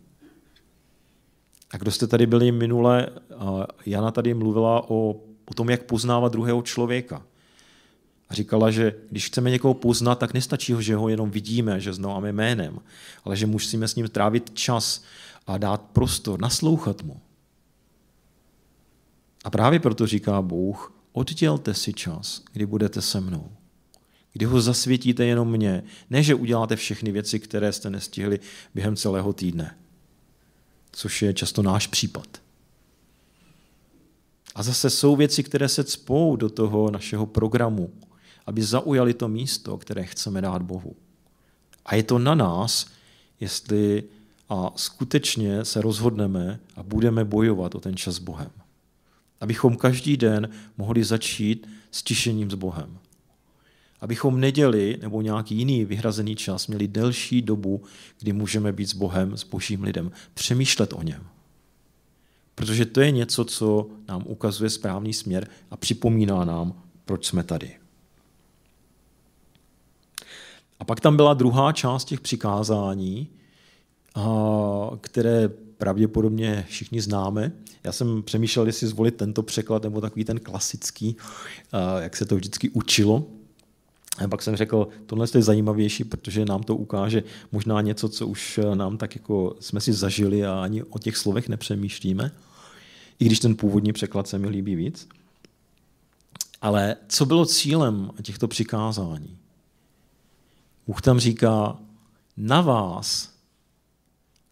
a 1.74 1.76
kdo 1.76 1.90
jste 1.90 2.06
tady 2.06 2.26
byli 2.26 2.52
minule, 2.52 3.06
Jana 3.86 4.10
tady 4.10 4.34
mluvila 4.34 4.90
o, 4.90 5.16
o 5.44 5.54
tom, 5.54 5.70
jak 5.70 5.82
poznávat 5.82 6.32
druhého 6.32 6.62
člověka. 6.62 7.26
A 8.28 8.34
říkala, 8.34 8.70
že 8.70 8.94
když 9.10 9.26
chceme 9.26 9.50
někoho 9.50 9.74
poznat, 9.74 10.18
tak 10.18 10.34
nestačí, 10.34 10.74
že 10.78 10.96
ho 10.96 11.08
jenom 11.08 11.30
vidíme, 11.30 11.80
že 11.80 11.92
známe 11.92 12.32
jménem, 12.32 12.78
ale 13.24 13.36
že 13.36 13.46
musíme 13.46 13.88
s 13.88 13.94
ním 13.94 14.08
trávit 14.08 14.50
čas 14.54 15.04
a 15.46 15.58
dát 15.58 15.80
prostor, 15.80 16.40
naslouchat 16.40 17.02
mu. 17.02 17.20
A 19.44 19.50
právě 19.50 19.80
proto 19.80 20.06
říká 20.06 20.42
Bůh, 20.42 20.92
oddělte 21.12 21.74
si 21.74 21.92
čas, 21.92 22.42
kdy 22.52 22.66
budete 22.66 23.02
se 23.02 23.20
mnou. 23.20 23.50
Kdy 24.32 24.46
ho 24.46 24.60
zasvětíte 24.60 25.24
jenom 25.24 25.50
mně. 25.50 25.82
Ne, 26.10 26.22
že 26.22 26.34
uděláte 26.34 26.76
všechny 26.76 27.12
věci, 27.12 27.40
které 27.40 27.72
jste 27.72 27.90
nestihli 27.90 28.40
během 28.74 28.96
celého 28.96 29.32
týdne 29.32 29.76
což 30.94 31.22
je 31.22 31.34
často 31.34 31.62
náš 31.62 31.86
případ. 31.86 32.26
A 34.54 34.62
zase 34.62 34.90
jsou 34.90 35.16
věci, 35.16 35.42
které 35.42 35.68
se 35.68 35.84
cpou 35.84 36.36
do 36.36 36.48
toho 36.48 36.90
našeho 36.90 37.26
programu, 37.26 37.90
aby 38.46 38.62
zaujali 38.62 39.14
to 39.14 39.28
místo, 39.28 39.78
které 39.78 40.04
chceme 40.04 40.40
dát 40.40 40.62
Bohu. 40.62 40.96
A 41.86 41.94
je 41.94 42.02
to 42.02 42.18
na 42.18 42.34
nás, 42.34 42.86
jestli 43.40 44.04
a 44.48 44.72
skutečně 44.76 45.64
se 45.64 45.80
rozhodneme 45.80 46.60
a 46.76 46.82
budeme 46.82 47.24
bojovat 47.24 47.74
o 47.74 47.80
ten 47.80 47.96
čas 47.96 48.14
s 48.14 48.18
Bohem. 48.18 48.50
Abychom 49.40 49.76
každý 49.76 50.16
den 50.16 50.48
mohli 50.76 51.04
začít 51.04 51.68
s 51.90 52.02
tišením 52.02 52.50
s 52.50 52.54
Bohem 52.54 52.98
abychom 54.00 54.40
neděli 54.40 54.98
nebo 55.02 55.22
nějaký 55.22 55.56
jiný 55.56 55.84
vyhrazený 55.84 56.36
čas 56.36 56.66
měli 56.66 56.88
delší 56.88 57.42
dobu, 57.42 57.82
kdy 58.20 58.32
můžeme 58.32 58.72
být 58.72 58.86
s 58.86 58.94
Bohem, 58.94 59.36
s 59.36 59.44
božím 59.44 59.82
lidem, 59.82 60.12
přemýšlet 60.34 60.92
o 60.92 61.02
něm. 61.02 61.26
Protože 62.54 62.86
to 62.86 63.00
je 63.00 63.10
něco, 63.10 63.44
co 63.44 63.88
nám 64.08 64.22
ukazuje 64.26 64.70
správný 64.70 65.12
směr 65.12 65.48
a 65.70 65.76
připomíná 65.76 66.44
nám 66.44 66.82
proč 67.04 67.26
jsme 67.26 67.42
tady. 67.42 67.76
A 70.78 70.84
pak 70.84 71.00
tam 71.00 71.16
byla 71.16 71.34
druhá 71.34 71.72
část 71.72 72.04
těch 72.04 72.20
přikázání, 72.20 73.28
které 75.00 75.48
pravděpodobně 75.78 76.64
všichni 76.68 77.00
známe. 77.00 77.52
Já 77.84 77.92
jsem 77.92 78.22
přemýšlel, 78.22 78.66
jestli 78.66 78.86
zvolit 78.86 79.16
tento 79.16 79.42
překlad 79.42 79.82
nebo 79.82 80.00
takový 80.00 80.24
ten 80.24 80.40
klasický, 80.40 81.16
jak 82.00 82.16
se 82.16 82.26
to 82.26 82.36
vždycky 82.36 82.70
učilo. 82.70 83.26
A 84.18 84.28
pak 84.28 84.42
jsem 84.42 84.56
řekl, 84.56 84.88
tohle 85.06 85.26
je 85.34 85.42
zajímavější, 85.42 86.04
protože 86.04 86.44
nám 86.44 86.62
to 86.62 86.76
ukáže 86.76 87.22
možná 87.52 87.80
něco, 87.80 88.08
co 88.08 88.26
už 88.26 88.60
nám 88.74 88.96
tak 88.96 89.14
jako 89.16 89.56
jsme 89.60 89.80
si 89.80 89.92
zažili 89.92 90.44
a 90.44 90.62
ani 90.62 90.82
o 90.82 90.98
těch 90.98 91.16
slovech 91.16 91.48
nepřemýšlíme, 91.48 92.30
i 93.18 93.24
když 93.24 93.40
ten 93.40 93.56
původní 93.56 93.92
překlad 93.92 94.28
se 94.28 94.38
mi 94.38 94.48
líbí 94.48 94.74
víc. 94.74 95.08
Ale 96.60 96.96
co 97.08 97.26
bylo 97.26 97.46
cílem 97.46 98.10
těchto 98.22 98.48
přikázání? 98.48 99.38
Bůh 100.86 101.02
tam 101.02 101.18
říká, 101.18 101.76
na 102.36 102.60
vás, 102.60 103.34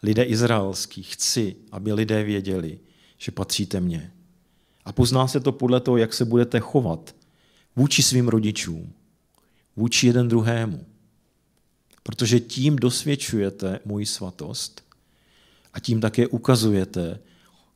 lidé 0.03 0.23
izraelský, 0.23 1.03
chci, 1.03 1.57
aby 1.73 1.93
lidé 1.93 2.25
věděli, 2.25 2.79
že 3.19 3.33
patříte 3.33 3.81
mně. 3.81 4.13
A 4.85 4.93
pozná 4.93 5.29
se 5.29 5.41
to 5.41 5.53
podle 5.53 5.81
toho, 5.81 5.97
jak 5.97 6.15
se 6.15 6.25
budete 6.25 6.61
chovat 6.61 7.15
vůči 7.77 8.03
svým 8.03 8.29
rodičům, 8.29 8.93
vůči 9.77 10.07
jeden 10.07 10.29
druhému. 10.29 10.87
Protože 12.03 12.41
tím 12.41 12.77
dosvědčujete 12.77 13.81
moji 13.85 14.07
svatost 14.07 14.85
a 15.73 15.81
tím 15.81 16.01
také 16.01 16.27
ukazujete 16.27 17.21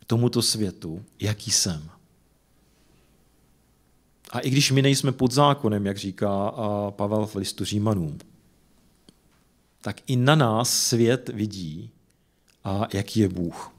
tomuto 0.06 0.42
světu, 0.42 1.04
jaký 1.20 1.50
jsem. 1.50 1.90
A 4.30 4.40
i 4.40 4.50
když 4.50 4.70
my 4.70 4.82
nejsme 4.82 5.12
pod 5.12 5.32
zákonem, 5.32 5.86
jak 5.86 5.98
říká 5.98 6.52
Pavel 6.90 7.26
v 7.26 7.34
listu 7.34 7.64
Římanům, 7.64 8.18
tak 9.82 10.00
i 10.06 10.16
na 10.16 10.34
nás 10.34 10.86
svět 10.86 11.28
vidí, 11.28 11.90
a 12.64 12.88
jaký 12.92 13.20
je 13.20 13.28
Bůh. 13.28 13.72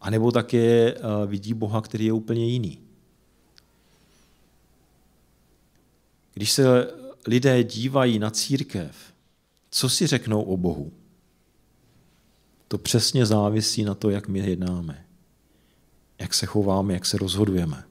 A 0.00 0.10
nebo 0.10 0.32
také 0.32 0.94
vidí 1.26 1.54
Boha, 1.54 1.80
který 1.80 2.04
je 2.04 2.12
úplně 2.12 2.46
jiný. 2.46 2.78
Když 6.40 6.52
se 6.52 6.92
lidé 7.26 7.64
dívají 7.64 8.18
na 8.18 8.30
církev, 8.30 8.96
co 9.70 9.88
si 9.88 10.06
řeknou 10.06 10.42
o 10.42 10.56
Bohu? 10.56 10.92
To 12.68 12.78
přesně 12.78 13.26
závisí 13.26 13.84
na 13.84 13.94
to, 13.94 14.10
jak 14.10 14.28
my 14.28 14.38
jednáme, 14.38 15.06
jak 16.18 16.34
se 16.34 16.46
chováme, 16.46 16.94
jak 16.94 17.06
se 17.06 17.18
rozhodujeme. 17.18 17.84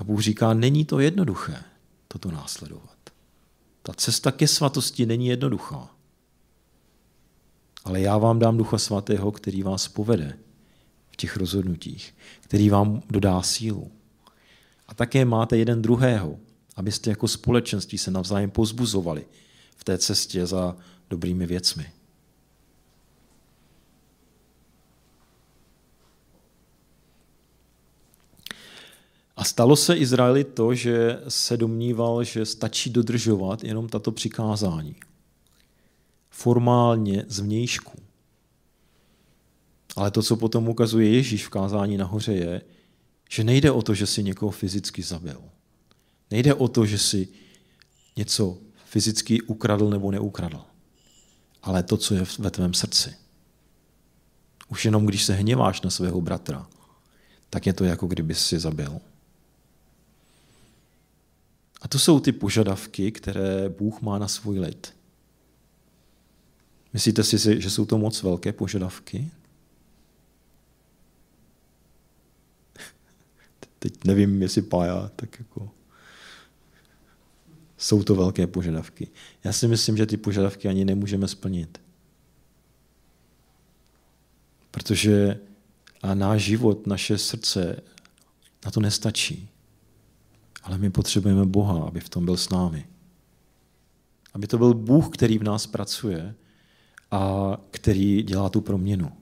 A 0.00 0.04
Bůh 0.04 0.20
říká, 0.20 0.54
není 0.54 0.84
to 0.84 1.00
jednoduché 1.00 1.62
toto 2.08 2.30
následovat. 2.30 2.98
Ta 3.82 3.92
cesta 3.92 4.32
ke 4.32 4.48
svatosti 4.48 5.06
není 5.06 5.26
jednoduchá. 5.26 5.90
Ale 7.84 8.00
já 8.00 8.18
vám 8.18 8.38
dám 8.38 8.56
Ducha 8.56 8.78
Svatého, 8.78 9.32
který 9.32 9.62
vás 9.62 9.88
povede 9.88 10.38
v 11.10 11.16
těch 11.16 11.36
rozhodnutích, 11.36 12.14
který 12.40 12.70
vám 12.70 13.02
dodá 13.10 13.42
sílu. 13.42 13.90
A 14.88 14.94
také 14.94 15.24
máte 15.24 15.56
jeden 15.56 15.82
druhého, 15.82 16.38
abyste 16.76 17.10
jako 17.10 17.28
společenství 17.28 17.98
se 17.98 18.10
navzájem 18.10 18.50
pozbuzovali 18.50 19.26
v 19.76 19.84
té 19.84 19.98
cestě 19.98 20.46
za 20.46 20.76
dobrými 21.10 21.46
věcmi. 21.46 21.92
A 29.36 29.44
stalo 29.44 29.76
se 29.76 29.96
Izraeli 29.96 30.44
to, 30.44 30.74
že 30.74 31.20
se 31.28 31.56
domníval, 31.56 32.24
že 32.24 32.46
stačí 32.46 32.90
dodržovat 32.90 33.64
jenom 33.64 33.88
tato 33.88 34.12
přikázání. 34.12 34.96
Formálně 36.30 37.24
zvnějšku. 37.28 37.98
Ale 39.96 40.10
to, 40.10 40.22
co 40.22 40.36
potom 40.36 40.68
ukazuje 40.68 41.08
Ježíš 41.08 41.46
v 41.46 41.50
kázání 41.50 41.96
nahoře, 41.96 42.32
je, 42.32 42.62
že 43.32 43.44
nejde 43.44 43.70
o 43.70 43.82
to, 43.82 43.94
že 43.94 44.06
si 44.06 44.22
někoho 44.22 44.52
fyzicky 44.52 45.02
zabil. 45.02 45.42
Nejde 46.30 46.54
o 46.54 46.68
to, 46.68 46.86
že 46.86 46.98
si 46.98 47.28
něco 48.16 48.58
fyzicky 48.84 49.42
ukradl 49.42 49.90
nebo 49.90 50.10
neukradl. 50.10 50.64
Ale 51.62 51.82
to, 51.82 51.96
co 51.96 52.14
je 52.14 52.24
ve 52.38 52.50
tvém 52.50 52.74
srdci. 52.74 53.16
Už 54.68 54.84
jenom 54.84 55.06
když 55.06 55.24
se 55.24 55.34
hněváš 55.34 55.80
na 55.80 55.90
svého 55.90 56.20
bratra, 56.20 56.68
tak 57.50 57.66
je 57.66 57.72
to 57.72 57.84
jako 57.84 58.06
kdyby 58.06 58.34
si 58.34 58.58
zabil. 58.58 59.00
A 61.80 61.88
to 61.88 61.98
jsou 61.98 62.20
ty 62.20 62.32
požadavky, 62.32 63.12
které 63.12 63.68
Bůh 63.68 64.00
má 64.00 64.18
na 64.18 64.28
svůj 64.28 64.58
lid. 64.58 64.94
Myslíte 66.92 67.24
si, 67.24 67.60
že 67.62 67.70
jsou 67.70 67.84
to 67.84 67.98
moc 67.98 68.22
velké 68.22 68.52
požadavky? 68.52 69.30
Teď 73.82 74.04
nevím, 74.04 74.42
jestli 74.42 74.62
pája, 74.62 75.10
tak 75.16 75.38
jako... 75.38 75.70
Jsou 77.78 78.02
to 78.02 78.14
velké 78.14 78.46
požadavky. 78.46 79.08
Já 79.44 79.52
si 79.52 79.68
myslím, 79.68 79.96
že 79.96 80.06
ty 80.06 80.16
požadavky 80.16 80.68
ani 80.68 80.84
nemůžeme 80.84 81.28
splnit. 81.28 81.80
Protože 84.70 85.40
a 86.02 86.14
náš 86.14 86.42
život, 86.42 86.86
naše 86.86 87.18
srdce 87.18 87.82
na 88.64 88.70
to 88.70 88.80
nestačí. 88.80 89.48
Ale 90.62 90.78
my 90.78 90.90
potřebujeme 90.90 91.44
Boha, 91.44 91.84
aby 91.84 92.00
v 92.00 92.08
tom 92.08 92.24
byl 92.24 92.36
s 92.36 92.50
námi. 92.50 92.86
Aby 94.34 94.46
to 94.46 94.58
byl 94.58 94.74
Bůh, 94.74 95.08
který 95.08 95.38
v 95.38 95.44
nás 95.44 95.66
pracuje 95.66 96.34
a 97.10 97.56
který 97.70 98.22
dělá 98.22 98.48
tu 98.48 98.60
proměnu. 98.60 99.12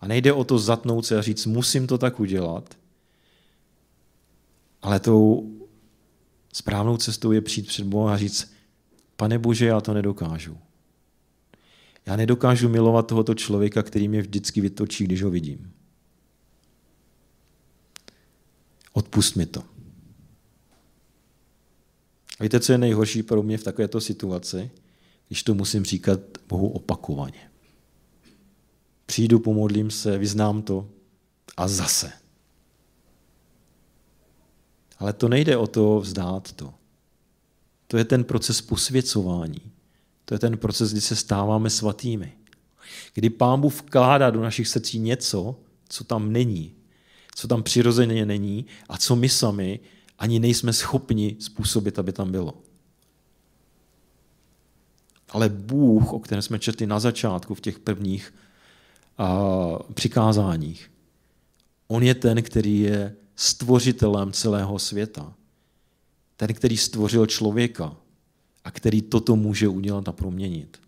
A 0.00 0.06
nejde 0.06 0.32
o 0.32 0.44
to 0.44 0.58
zatnout 0.58 1.06
se 1.06 1.18
a 1.18 1.22
říct, 1.22 1.46
musím 1.46 1.86
to 1.86 1.98
tak 1.98 2.20
udělat, 2.20 2.76
ale 4.86 5.00
tou 5.00 5.50
správnou 6.52 6.96
cestou 6.96 7.32
je 7.32 7.40
přijít 7.40 7.66
před 7.66 7.86
Boha 7.86 8.14
a 8.14 8.16
říct, 8.16 8.52
pane 9.16 9.38
Bože, 9.38 9.66
já 9.66 9.80
to 9.80 9.94
nedokážu. 9.94 10.58
Já 12.06 12.16
nedokážu 12.16 12.68
milovat 12.68 13.06
tohoto 13.06 13.34
člověka, 13.34 13.82
který 13.82 14.08
mě 14.08 14.20
vždycky 14.20 14.60
vytočí, 14.60 15.04
když 15.04 15.22
ho 15.22 15.30
vidím. 15.30 15.72
Odpust 18.92 19.36
mi 19.36 19.46
to. 19.46 19.62
A 22.38 22.42
víte, 22.42 22.60
co 22.60 22.72
je 22.72 22.78
nejhorší 22.78 23.22
pro 23.22 23.42
mě 23.42 23.58
v 23.58 23.64
takovéto 23.64 24.00
situaci? 24.00 24.70
Když 25.28 25.42
to 25.42 25.54
musím 25.54 25.84
říkat 25.84 26.20
Bohu 26.48 26.68
opakovaně. 26.68 27.50
Přijdu, 29.06 29.38
pomodlím 29.38 29.90
se, 29.90 30.18
vyznám 30.18 30.62
to 30.62 30.88
a 31.56 31.68
zase. 31.68 32.25
Ale 34.98 35.12
to 35.12 35.28
nejde 35.28 35.56
o 35.56 35.66
to 35.66 36.00
vzdát 36.00 36.52
to. 36.52 36.74
To 37.86 37.96
je 37.96 38.04
ten 38.04 38.24
proces 38.24 38.60
posvěcování. 38.60 39.60
To 40.24 40.34
je 40.34 40.38
ten 40.38 40.58
proces, 40.58 40.92
kdy 40.92 41.00
se 41.00 41.16
stáváme 41.16 41.70
svatými. 41.70 42.32
Kdy 43.14 43.30
Pán 43.30 43.60
Bůh 43.60 43.74
vkládá 43.74 44.30
do 44.30 44.40
našich 44.40 44.68
srdcí 44.68 44.98
něco, 44.98 45.56
co 45.88 46.04
tam 46.04 46.32
není, 46.32 46.74
co 47.34 47.48
tam 47.48 47.62
přirozeně 47.62 48.26
není 48.26 48.66
a 48.88 48.98
co 48.98 49.16
my 49.16 49.28
sami 49.28 49.80
ani 50.18 50.38
nejsme 50.38 50.72
schopni 50.72 51.36
způsobit, 51.38 51.98
aby 51.98 52.12
tam 52.12 52.32
bylo. 52.32 52.54
Ale 55.28 55.48
Bůh, 55.48 56.12
o 56.12 56.18
kterém 56.18 56.42
jsme 56.42 56.58
četli 56.58 56.86
na 56.86 57.00
začátku 57.00 57.54
v 57.54 57.60
těch 57.60 57.78
prvních 57.78 58.34
přikázáních, 59.94 60.90
on 61.88 62.02
je 62.02 62.14
ten, 62.14 62.42
který 62.42 62.80
je 62.80 63.16
stvořitelem 63.36 64.32
celého 64.32 64.78
světa. 64.78 65.34
Ten, 66.36 66.54
který 66.54 66.76
stvořil 66.76 67.26
člověka 67.26 67.96
a 68.64 68.70
který 68.70 69.02
toto 69.02 69.36
může 69.36 69.68
udělat 69.68 70.08
a 70.08 70.12
proměnit. 70.12 70.80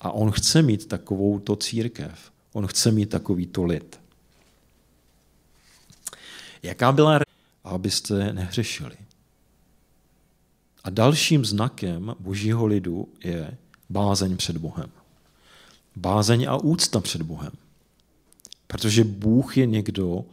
A 0.00 0.10
on 0.10 0.30
chce 0.30 0.62
mít 0.62 0.88
takovou 0.88 1.38
to 1.38 1.56
církev. 1.56 2.32
On 2.52 2.66
chce 2.66 2.90
mít 2.90 3.10
takový 3.10 3.46
to 3.46 3.64
lid. 3.64 4.00
Jaká 6.62 6.92
byla 6.92 7.20
abyste 7.64 8.32
nehřešili? 8.32 8.96
A 10.84 10.90
dalším 10.90 11.44
znakem 11.44 12.14
božího 12.18 12.66
lidu 12.66 13.08
je 13.24 13.56
bázeň 13.90 14.36
před 14.36 14.56
Bohem. 14.56 14.90
Bázeň 15.96 16.46
a 16.48 16.56
úcta 16.56 17.00
před 17.00 17.22
Bohem. 17.22 17.52
Protože 18.68 19.04
Bůh 19.04 19.56
je 19.56 19.66
někdo, 19.66 20.24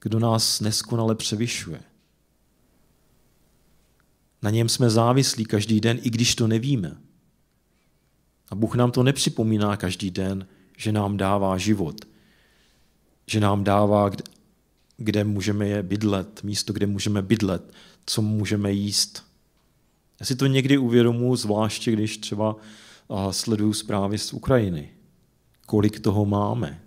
kdo 0.00 0.18
nás 0.18 0.60
neskonale 0.60 1.14
převyšuje. 1.14 1.80
Na 4.42 4.50
něm 4.50 4.68
jsme 4.68 4.90
závislí 4.90 5.44
každý 5.44 5.80
den, 5.80 5.98
i 6.02 6.10
když 6.10 6.34
to 6.34 6.46
nevíme. 6.46 6.96
A 8.50 8.54
Bůh 8.54 8.74
nám 8.74 8.90
to 8.90 9.02
nepřipomíná 9.02 9.76
každý 9.76 10.10
den, 10.10 10.46
že 10.76 10.92
nám 10.92 11.16
dává 11.16 11.58
život, 11.58 12.04
že 13.26 13.40
nám 13.40 13.64
dává, 13.64 14.10
kde, 14.96 15.24
můžeme 15.24 15.68
je 15.68 15.82
bydlet, 15.82 16.42
místo, 16.42 16.72
kde 16.72 16.86
můžeme 16.86 17.22
bydlet, 17.22 17.72
co 18.06 18.22
můžeme 18.22 18.72
jíst. 18.72 19.24
Já 20.20 20.26
si 20.26 20.36
to 20.36 20.46
někdy 20.46 20.78
uvědomuji, 20.78 21.36
zvláště 21.36 21.92
když 21.92 22.18
třeba 22.18 22.56
sleduju 23.30 23.72
zprávy 23.72 24.18
z 24.18 24.32
Ukrajiny. 24.32 24.90
Kolik 25.66 26.00
toho 26.00 26.24
máme. 26.24 26.82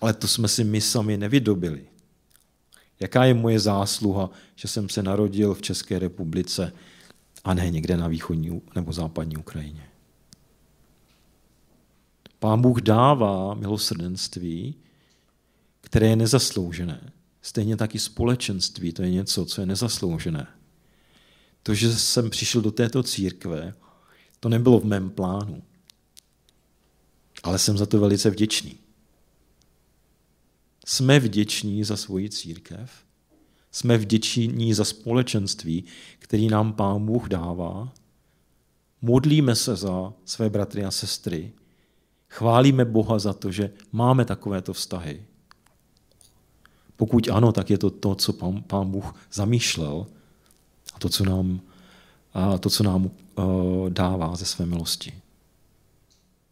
Ale 0.00 0.14
to 0.14 0.28
jsme 0.28 0.48
si 0.48 0.64
my 0.64 0.80
sami 0.80 1.16
nevydobili. 1.16 1.86
Jaká 3.00 3.24
je 3.24 3.34
moje 3.34 3.60
zásluha, 3.60 4.30
že 4.54 4.68
jsem 4.68 4.88
se 4.88 5.02
narodil 5.02 5.54
v 5.54 5.62
České 5.62 5.98
republice 5.98 6.72
a 7.44 7.54
ne 7.54 7.70
někde 7.70 7.96
na 7.96 8.08
východní 8.08 8.62
nebo 8.74 8.92
západní 8.92 9.36
Ukrajině? 9.36 9.88
Pán 12.38 12.60
Bůh 12.60 12.80
dává 12.80 13.54
milosrdenství, 13.54 14.74
které 15.80 16.06
je 16.06 16.16
nezasloužené. 16.16 17.12
Stejně 17.42 17.76
tak 17.76 17.94
i 17.94 17.98
společenství, 17.98 18.92
to 18.92 19.02
je 19.02 19.10
něco, 19.10 19.44
co 19.44 19.60
je 19.60 19.66
nezasloužené. 19.66 20.46
To, 21.62 21.74
že 21.74 21.96
jsem 21.96 22.30
přišel 22.30 22.60
do 22.60 22.70
této 22.70 23.02
církve, 23.02 23.74
to 24.40 24.48
nebylo 24.48 24.80
v 24.80 24.84
mém 24.84 25.10
plánu. 25.10 25.62
Ale 27.42 27.58
jsem 27.58 27.78
za 27.78 27.86
to 27.86 28.00
velice 28.00 28.30
vděčný. 28.30 28.78
Jsme 30.88 31.20
vděční 31.20 31.84
za 31.84 31.96
svoji 31.96 32.30
církev, 32.30 32.90
jsme 33.72 33.98
vděční 33.98 34.74
za 34.74 34.84
společenství, 34.84 35.84
který 36.18 36.48
nám 36.48 36.72
Pán 36.72 37.06
Bůh 37.06 37.28
dává, 37.28 37.92
modlíme 39.02 39.54
se 39.54 39.76
za 39.76 40.12
své 40.24 40.50
bratry 40.50 40.84
a 40.84 40.90
sestry, 40.90 41.52
chválíme 42.28 42.84
Boha 42.84 43.18
za 43.18 43.32
to, 43.32 43.52
že 43.52 43.70
máme 43.92 44.24
takovéto 44.24 44.72
vztahy. 44.72 45.22
Pokud 46.96 47.28
ano, 47.28 47.52
tak 47.52 47.70
je 47.70 47.78
to 47.78 47.90
to, 47.90 48.14
co 48.14 48.32
pán, 48.66 48.90
Bůh 48.90 49.14
zamýšlel 49.32 50.06
a 50.94 50.98
to, 50.98 51.08
co 51.08 51.24
nám, 51.24 51.60
a 52.34 52.58
to, 52.58 52.70
co 52.70 52.82
nám 52.82 53.04
uh, 53.04 53.90
dává 53.90 54.36
ze 54.36 54.44
své 54.44 54.66
milosti. 54.66 55.12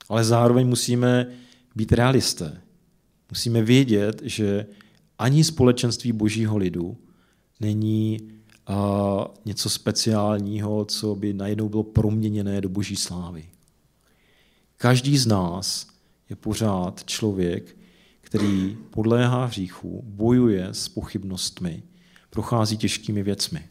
Ale 0.09 0.25
zároveň 0.25 0.68
musíme 0.68 1.27
být 1.75 1.92
realisté. 1.92 2.63
Musíme 3.35 3.62
vědět, 3.62 4.23
že 4.25 4.66
ani 5.18 5.44
společenství 5.44 6.12
božího 6.12 6.57
lidu 6.57 6.97
není 7.61 8.18
uh, 8.68 8.77
něco 9.44 9.70
speciálního, 9.70 10.85
co 10.85 11.14
by 11.14 11.33
najednou 11.33 11.68
bylo 11.68 11.83
proměněné 11.83 12.61
do 12.61 12.68
boží 12.68 12.97
slávy. 12.97 13.44
Každý 14.77 15.18
z 15.18 15.27
nás 15.27 15.87
je 16.31 16.37
pořád 16.37 17.05
člověk, 17.05 17.77
který 18.20 18.77
podléhá 18.90 19.44
hříchu, 19.44 20.03
bojuje 20.07 20.68
s 20.73 20.88
pochybnostmi, 20.88 21.83
prochází 22.31 22.77
těžkými 22.77 23.23
věcmi. 23.23 23.68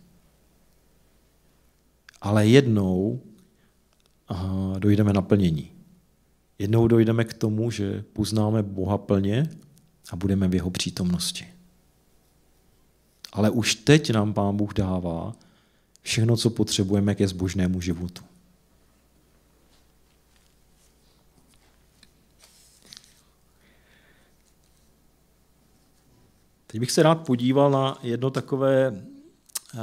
Ale 2.21 2.47
jednou 2.47 3.21
aha, 4.27 4.79
dojdeme 4.79 5.13
na 5.13 5.21
plnění. 5.21 5.71
Jednou 6.59 6.87
dojdeme 6.87 7.23
k 7.23 7.33
tomu, 7.33 7.71
že 7.71 8.03
poznáme 8.13 8.63
Boha 8.63 8.97
plně 8.97 9.49
a 10.09 10.15
budeme 10.15 10.47
v 10.47 10.55
jeho 10.55 10.69
přítomnosti. 10.69 11.47
Ale 13.33 13.49
už 13.49 13.75
teď 13.75 14.11
nám 14.11 14.33
Pán 14.33 14.57
Bůh 14.57 14.73
dává 14.73 15.33
všechno, 16.01 16.37
co 16.37 16.49
potřebujeme 16.49 17.15
ke 17.15 17.27
zbožnému 17.27 17.81
životu. 17.81 18.23
Teď 26.67 26.79
bych 26.79 26.91
se 26.91 27.03
rád 27.03 27.15
podíval 27.15 27.71
na 27.71 27.99
jedno 28.03 28.29
takové 28.29 28.91
uh, 28.91 29.81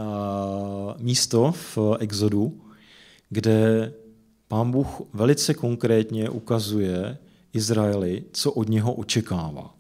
místo 0.98 1.52
v 1.52 1.78
Exodu, 1.98 2.60
kde 3.28 3.92
pán 4.50 4.70
Bůh 4.70 5.02
velice 5.12 5.54
konkrétně 5.54 6.30
ukazuje 6.30 7.18
Izraeli, 7.52 8.24
co 8.32 8.52
od 8.52 8.68
něho 8.68 8.92
očekává. 8.92 9.74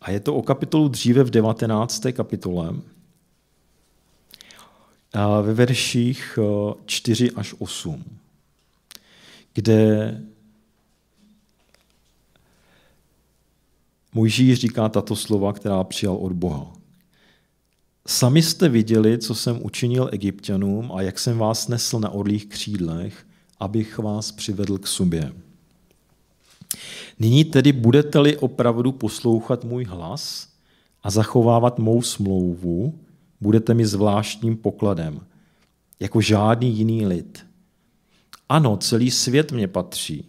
A 0.00 0.10
je 0.10 0.20
to 0.20 0.34
o 0.34 0.42
kapitolu 0.42 0.88
dříve 0.88 1.24
v 1.24 1.30
19. 1.30 2.02
kapitole, 2.12 2.70
uh, 2.70 2.80
ve 5.42 5.54
verších 5.54 6.38
4 6.86 7.30
až 7.30 7.54
8, 7.58 8.04
kde 9.54 10.20
Mojžíš 14.14 14.58
říká 14.58 14.88
tato 14.88 15.16
slova, 15.16 15.52
která 15.52 15.84
přijal 15.84 16.16
od 16.16 16.32
Boha. 16.32 16.72
Sami 18.06 18.42
jste 18.42 18.68
viděli, 18.68 19.18
co 19.18 19.34
jsem 19.34 19.64
učinil 19.64 20.08
egyptianům 20.12 20.92
a 20.92 21.02
jak 21.02 21.18
jsem 21.18 21.38
vás 21.38 21.68
nesl 21.68 22.00
na 22.00 22.10
orlých 22.10 22.46
křídlech, 22.46 23.26
abych 23.60 23.98
vás 23.98 24.32
přivedl 24.32 24.78
k 24.78 24.86
sobě. 24.86 25.32
Nyní 27.18 27.44
tedy 27.44 27.72
budete-li 27.72 28.36
opravdu 28.36 28.92
poslouchat 28.92 29.64
můj 29.64 29.84
hlas 29.84 30.48
a 31.02 31.10
zachovávat 31.10 31.78
mou 31.78 32.02
smlouvu, 32.02 32.98
budete 33.40 33.74
mi 33.74 33.86
zvláštním 33.86 34.56
pokladem, 34.56 35.20
jako 36.00 36.20
žádný 36.20 36.76
jiný 36.76 37.06
lid. 37.06 37.46
Ano, 38.48 38.76
celý 38.76 39.10
svět 39.10 39.52
mě 39.52 39.68
patří, 39.68 40.24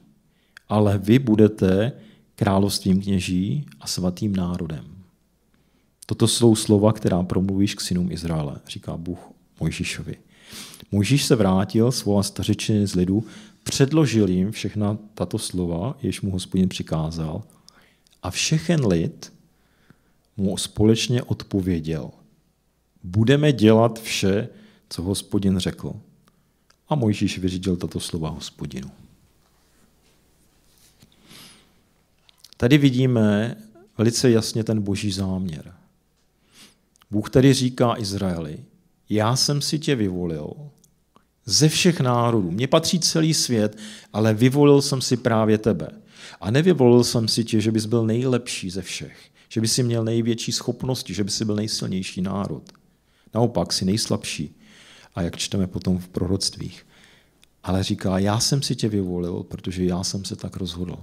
ale 0.70 0.98
vy 0.98 1.20
budete 1.20 1.92
královstvím 2.36 3.02
kněží 3.02 3.66
a 3.80 3.88
svatým 3.88 4.36
národem. 4.36 4.86
Toto 6.06 6.28
jsou 6.28 6.56
slova, 6.56 6.94
která 6.94 7.24
promluvíš 7.24 7.76
k 7.76 7.82
synům 7.82 8.12
Izraele, 8.12 8.60
říká 8.68 8.98
Bůh 8.98 9.20
Mojžíšovi. 9.60 10.18
Mojžíš 10.92 11.26
se 11.26 11.36
vrátil, 11.36 11.92
svolal 11.92 12.24
stařečiny 12.24 12.88
z 12.88 12.96
lidu, 12.96 13.24
předložil 13.64 14.30
jim 14.30 14.52
všechna 14.52 14.98
tato 15.14 15.40
slova, 15.40 15.98
jež 16.02 16.22
mu 16.22 16.32
hospodin 16.32 16.70
přikázal, 16.70 17.44
a 18.24 18.32
všechen 18.32 18.88
lid 18.88 19.34
mu 20.38 20.58
společně 20.58 21.24
odpověděl. 21.24 22.12
Budeme 23.04 23.52
dělat 23.52 24.00
vše, 24.02 24.50
co 24.90 25.04
hospodin 25.04 25.58
řekl. 25.58 25.94
A 26.90 26.96
Mojžíš 26.96 27.38
vyřídil 27.38 27.76
tato 27.76 28.00
slova 28.00 28.30
hospodinu. 28.30 28.92
Tady 32.58 32.78
vidíme 32.78 33.56
velice 33.98 34.32
jasně 34.32 34.64
ten 34.64 34.82
boží 34.82 35.12
záměr. 35.12 35.74
Bůh 37.12 37.30
tady 37.30 37.54
říká 37.54 38.00
Izraeli, 38.00 38.60
já 39.10 39.36
jsem 39.36 39.62
si 39.62 39.80
tě 39.80 39.96
vyvolil 39.96 40.54
ze 41.46 41.70
všech 41.70 42.00
národů. 42.00 42.52
Mně 42.52 42.68
patří 42.68 43.00
celý 43.00 43.34
svět, 43.34 43.78
ale 44.14 44.34
vyvolil 44.34 44.82
jsem 44.82 45.02
si 45.02 45.18
právě 45.18 45.58
tebe. 45.58 45.90
A 46.42 46.52
nevyvolil 46.52 47.04
jsem 47.04 47.28
si 47.28 47.44
tě, 47.44 47.62
že 47.62 47.72
bys 47.72 47.86
byl 47.86 48.06
nejlepší 48.06 48.70
ze 48.70 48.82
všech, 48.82 49.18
že 49.50 49.62
bys 49.62 49.74
si 49.74 49.84
měl 49.84 50.04
největší 50.04 50.52
schopnosti, 50.52 51.14
že 51.14 51.24
bys 51.24 51.42
byl 51.42 51.56
nejsilnější 51.56 52.22
národ. 52.22 52.64
Naopak 53.34 53.74
si 53.74 53.86
nejslabší. 53.86 54.56
A 55.16 55.22
jak 55.22 55.38
čteme 55.38 55.68
potom 55.68 55.98
v 55.98 56.08
proroctvích. 56.08 56.86
Ale 57.64 57.84
říká, 57.84 58.20
já 58.20 58.40
jsem 58.40 58.62
si 58.62 58.76
tě 58.76 58.90
vyvolil, 58.90 59.44
protože 59.44 59.86
já 59.86 60.04
jsem 60.04 60.26
se 60.26 60.36
tak 60.36 60.58
rozhodl 60.58 60.98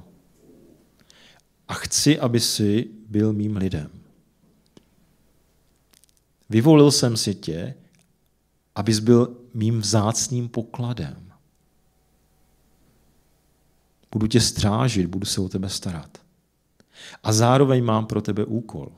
a 1.72 1.74
chci, 1.74 2.18
aby 2.18 2.40
si 2.40 2.88
byl 3.08 3.32
mým 3.32 3.56
lidem. 3.56 3.90
Vyvolil 6.50 6.90
jsem 6.90 7.16
si 7.16 7.34
tě, 7.34 7.74
abys 8.74 8.98
byl 8.98 9.36
mým 9.54 9.80
vzácným 9.80 10.48
pokladem. 10.48 11.32
Budu 14.12 14.26
tě 14.26 14.40
strážit, 14.40 15.06
budu 15.06 15.26
se 15.26 15.40
o 15.40 15.48
tebe 15.48 15.68
starat. 15.68 16.18
A 17.22 17.32
zároveň 17.32 17.84
mám 17.84 18.06
pro 18.06 18.22
tebe 18.22 18.44
úkol. 18.44 18.92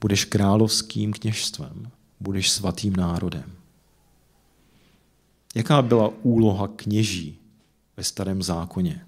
Budeš 0.00 0.24
královským 0.24 1.12
kněžstvem, 1.12 1.90
budeš 2.20 2.50
svatým 2.50 2.96
národem. 2.96 3.52
Jaká 5.54 5.82
byla 5.82 6.08
úloha 6.22 6.68
kněží 6.68 7.38
ve 7.96 8.04
starém 8.04 8.42
zákoně? 8.42 9.06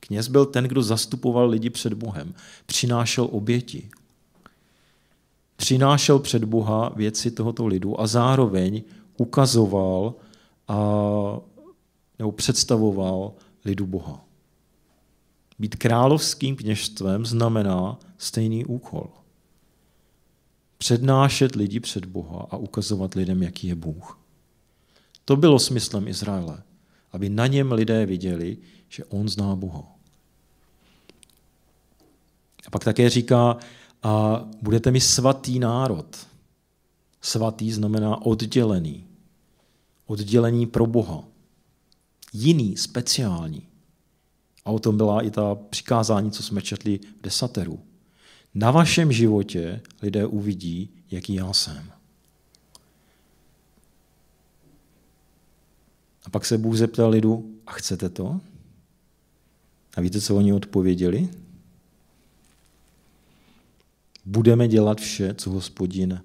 Kněz 0.00 0.28
byl 0.28 0.46
ten, 0.46 0.64
kdo 0.64 0.82
zastupoval 0.82 1.48
lidi 1.48 1.70
před 1.70 1.94
Bohem, 1.94 2.34
přinášel 2.66 3.28
oběti. 3.32 3.90
Přinášel 5.56 6.18
před 6.18 6.44
Boha 6.44 6.92
věci 6.96 7.30
tohoto 7.30 7.66
lidu 7.66 8.00
a 8.00 8.06
zároveň 8.06 8.82
ukazoval 9.16 10.14
a, 10.68 10.76
nebo 12.18 12.32
představoval 12.32 13.32
lidu 13.64 13.86
Boha. 13.86 14.24
Být 15.58 15.76
královským 15.76 16.56
kněžstvem 16.56 17.26
znamená 17.26 17.98
stejný 18.18 18.64
úkol. 18.64 19.10
Přednášet 20.78 21.54
lidi 21.54 21.80
před 21.80 22.04
Boha 22.04 22.46
a 22.50 22.56
ukazovat 22.56 23.14
lidem, 23.14 23.42
jaký 23.42 23.66
je 23.66 23.74
Bůh. 23.74 24.18
To 25.24 25.36
bylo 25.36 25.58
smyslem 25.58 26.08
Izraele, 26.08 26.62
aby 27.12 27.28
na 27.28 27.46
něm 27.46 27.72
lidé 27.72 28.06
viděli, 28.06 28.56
že 28.88 29.04
on 29.04 29.28
zná 29.28 29.56
Boha. 29.56 29.84
A 32.66 32.70
pak 32.70 32.84
také 32.84 33.10
říká, 33.10 33.56
a 34.02 34.44
budete 34.62 34.90
mi 34.90 35.00
svatý 35.00 35.58
národ. 35.58 36.26
Svatý 37.20 37.72
znamená 37.72 38.26
oddělený. 38.26 39.06
Oddělení 40.06 40.66
pro 40.66 40.86
Boha. 40.86 41.24
Jiný, 42.32 42.76
speciální. 42.76 43.66
A 44.64 44.70
o 44.70 44.78
tom 44.78 44.96
byla 44.96 45.22
i 45.22 45.30
ta 45.30 45.54
přikázání, 45.54 46.30
co 46.30 46.42
jsme 46.42 46.62
četli 46.62 46.98
v 46.98 47.22
desateru. 47.22 47.80
Na 48.54 48.70
vašem 48.70 49.12
životě 49.12 49.80
lidé 50.02 50.26
uvidí, 50.26 50.90
jaký 51.10 51.34
já 51.34 51.52
jsem. 51.52 51.92
A 56.24 56.30
pak 56.30 56.44
se 56.46 56.58
Bůh 56.58 56.76
zeptal 56.76 57.10
lidu, 57.10 57.60
a 57.66 57.72
chcete 57.72 58.08
to? 58.08 58.40
A 59.96 60.00
víte, 60.00 60.20
co 60.20 60.36
oni 60.36 60.52
odpověděli? 60.52 61.28
Budeme 64.24 64.68
dělat 64.68 65.00
vše, 65.00 65.34
co 65.34 65.50
hospodin 65.50 66.22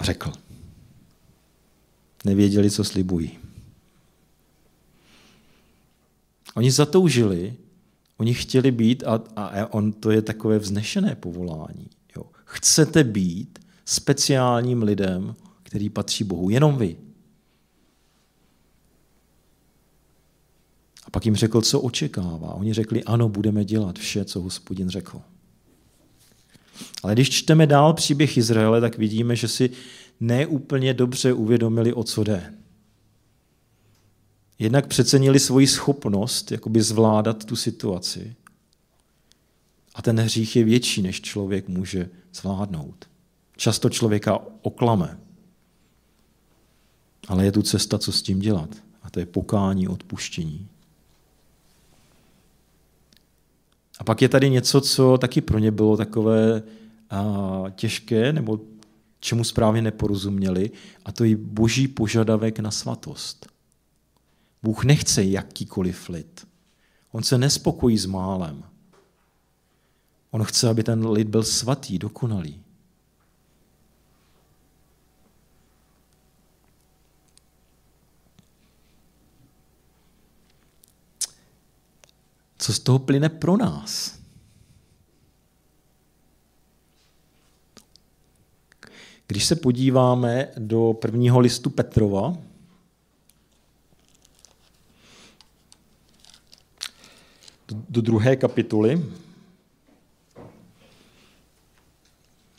řekl. 0.00 0.32
Nevěděli, 2.24 2.70
co 2.70 2.84
slibují. 2.84 3.38
Oni 6.54 6.70
zatoužili, 6.70 7.54
oni 8.16 8.34
chtěli 8.34 8.70
být, 8.70 9.04
a, 9.06 9.14
a 9.36 9.72
on, 9.74 9.92
to 9.92 10.10
je 10.10 10.22
takové 10.22 10.58
vznešené 10.58 11.14
povolání. 11.14 11.90
Jo. 12.16 12.24
Chcete 12.44 13.04
být 13.04 13.58
speciálním 13.84 14.82
lidem, 14.82 15.34
který 15.62 15.90
patří 15.90 16.24
Bohu, 16.24 16.50
jenom 16.50 16.76
vy. 16.76 16.96
A 21.04 21.10
pak 21.10 21.24
jim 21.24 21.36
řekl, 21.36 21.60
co 21.60 21.80
očekává. 21.80 22.54
Oni 22.54 22.72
řekli, 22.72 23.04
ano, 23.04 23.28
budeme 23.28 23.64
dělat 23.64 23.98
vše, 23.98 24.24
co 24.24 24.40
hospodin 24.40 24.88
řekl. 24.88 25.22
Ale 27.02 27.12
když 27.12 27.30
čteme 27.30 27.66
dál 27.66 27.94
příběh 27.94 28.36
Izraele, 28.36 28.80
tak 28.80 28.98
vidíme, 28.98 29.36
že 29.36 29.48
si 29.48 29.70
neúplně 30.20 30.94
dobře 30.94 31.32
uvědomili, 31.32 31.92
o 31.92 32.04
co 32.04 32.24
jde. 32.24 32.54
Jednak 34.58 34.86
přecenili 34.86 35.40
svoji 35.40 35.66
schopnost 35.66 36.52
jakoby 36.52 36.82
zvládat 36.82 37.44
tu 37.44 37.56
situaci. 37.56 38.34
A 39.94 40.02
ten 40.02 40.20
hřích 40.20 40.56
je 40.56 40.64
větší, 40.64 41.02
než 41.02 41.20
člověk 41.20 41.68
může 41.68 42.10
zvládnout. 42.34 43.08
Často 43.56 43.90
člověka 43.90 44.38
oklame. 44.62 45.18
Ale 47.28 47.44
je 47.44 47.52
tu 47.52 47.62
cesta, 47.62 47.98
co 47.98 48.12
s 48.12 48.22
tím 48.22 48.38
dělat. 48.38 48.68
A 49.02 49.10
to 49.10 49.20
je 49.20 49.26
pokání, 49.26 49.88
odpuštění. 49.88 50.68
A 54.02 54.04
pak 54.04 54.22
je 54.22 54.28
tady 54.28 54.50
něco, 54.50 54.80
co 54.80 55.18
taky 55.18 55.40
pro 55.40 55.58
ně 55.58 55.70
bylo 55.70 55.96
takové 55.96 56.62
a, 57.10 57.64
těžké, 57.74 58.32
nebo 58.32 58.60
čemu 59.20 59.44
správně 59.44 59.82
neporozuměli, 59.82 60.70
a 61.04 61.12
to 61.12 61.24
je 61.24 61.36
boží 61.36 61.88
požadavek 61.88 62.58
na 62.58 62.70
svatost. 62.70 63.46
Bůh 64.62 64.84
nechce 64.84 65.24
jakýkoliv 65.24 66.08
lid. 66.08 66.46
On 67.12 67.22
se 67.22 67.38
nespokojí 67.38 67.98
s 67.98 68.06
málem. 68.06 68.62
On 70.30 70.44
chce, 70.44 70.68
aby 70.68 70.82
ten 70.82 71.06
lid 71.06 71.28
byl 71.28 71.42
svatý, 71.42 71.98
dokonalý. 71.98 72.61
Co 82.62 82.72
z 82.72 82.78
toho 82.78 82.98
plyne 82.98 83.28
pro 83.28 83.56
nás? 83.56 84.18
Když 89.26 89.44
se 89.44 89.56
podíváme 89.56 90.48
do 90.58 90.92
prvního 90.92 91.38
listu 91.38 91.70
Petrova, 91.70 92.36
do 97.68 98.00
druhé 98.00 98.36
kapituly, 98.36 99.10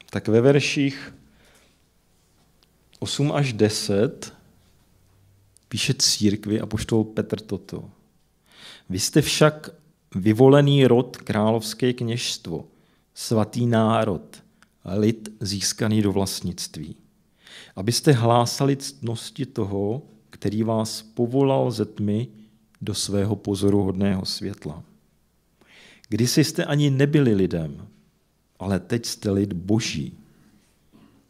tak 0.09 0.27
ve 0.27 0.41
verších 0.41 1.15
8 2.99 3.31
až 3.31 3.53
10 3.53 4.33
píše 5.67 5.93
církvi 5.93 6.61
a 6.61 6.65
poštol 6.65 7.03
Petr 7.03 7.39
toto. 7.39 7.91
Vy 8.89 8.99
jste 8.99 9.21
však 9.21 9.82
vyvolený 10.15 10.87
rod, 10.87 11.17
královské 11.17 11.93
kněžstvo, 11.93 12.65
svatý 13.13 13.65
národ, 13.65 14.43
lid 14.97 15.29
získaný 15.39 16.01
do 16.01 16.11
vlastnictví. 16.11 16.95
Abyste 17.75 18.11
hlásali 18.11 18.77
ctnosti 18.77 19.45
toho, 19.45 20.01
který 20.29 20.63
vás 20.63 21.01
povolal 21.01 21.71
ze 21.71 21.85
tmy 21.85 22.27
do 22.81 22.93
svého 22.93 23.35
pozoruhodného 23.35 24.25
světla. 24.25 24.83
Kdysi 26.09 26.43
jste 26.43 26.65
ani 26.65 26.89
nebyli 26.89 27.33
lidem, 27.33 27.87
ale 28.59 28.79
teď 28.79 29.05
jste 29.05 29.31
lid 29.31 29.53
boží. 29.53 30.17